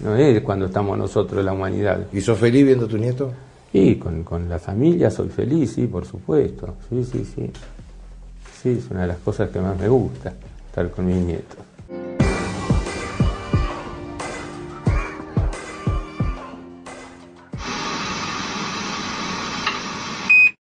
no 0.00 0.14
es 0.16 0.42
cuando 0.42 0.66
estamos 0.66 0.96
nosotros, 0.96 1.44
la 1.44 1.52
humanidad. 1.52 2.06
¿Y 2.12 2.20
sos 2.20 2.38
feliz 2.38 2.64
viendo 2.64 2.84
a 2.84 2.88
tu 2.88 2.98
nieto? 2.98 3.32
Sí, 3.72 3.96
con, 3.96 4.22
con 4.22 4.48
la 4.48 4.58
familia 4.58 5.10
soy 5.10 5.28
feliz, 5.28 5.72
sí, 5.72 5.86
por 5.86 6.04
supuesto. 6.04 6.76
Sí, 6.88 7.04
sí, 7.04 7.24
sí. 7.24 7.50
Sí, 8.62 8.76
es 8.78 8.90
una 8.90 9.02
de 9.02 9.06
las 9.08 9.18
cosas 9.18 9.48
que 9.50 9.60
más 9.60 9.78
me 9.78 9.88
gusta, 9.88 10.34
estar 10.66 10.90
con 10.90 11.06
mis 11.06 11.16
nietos. 11.16 11.58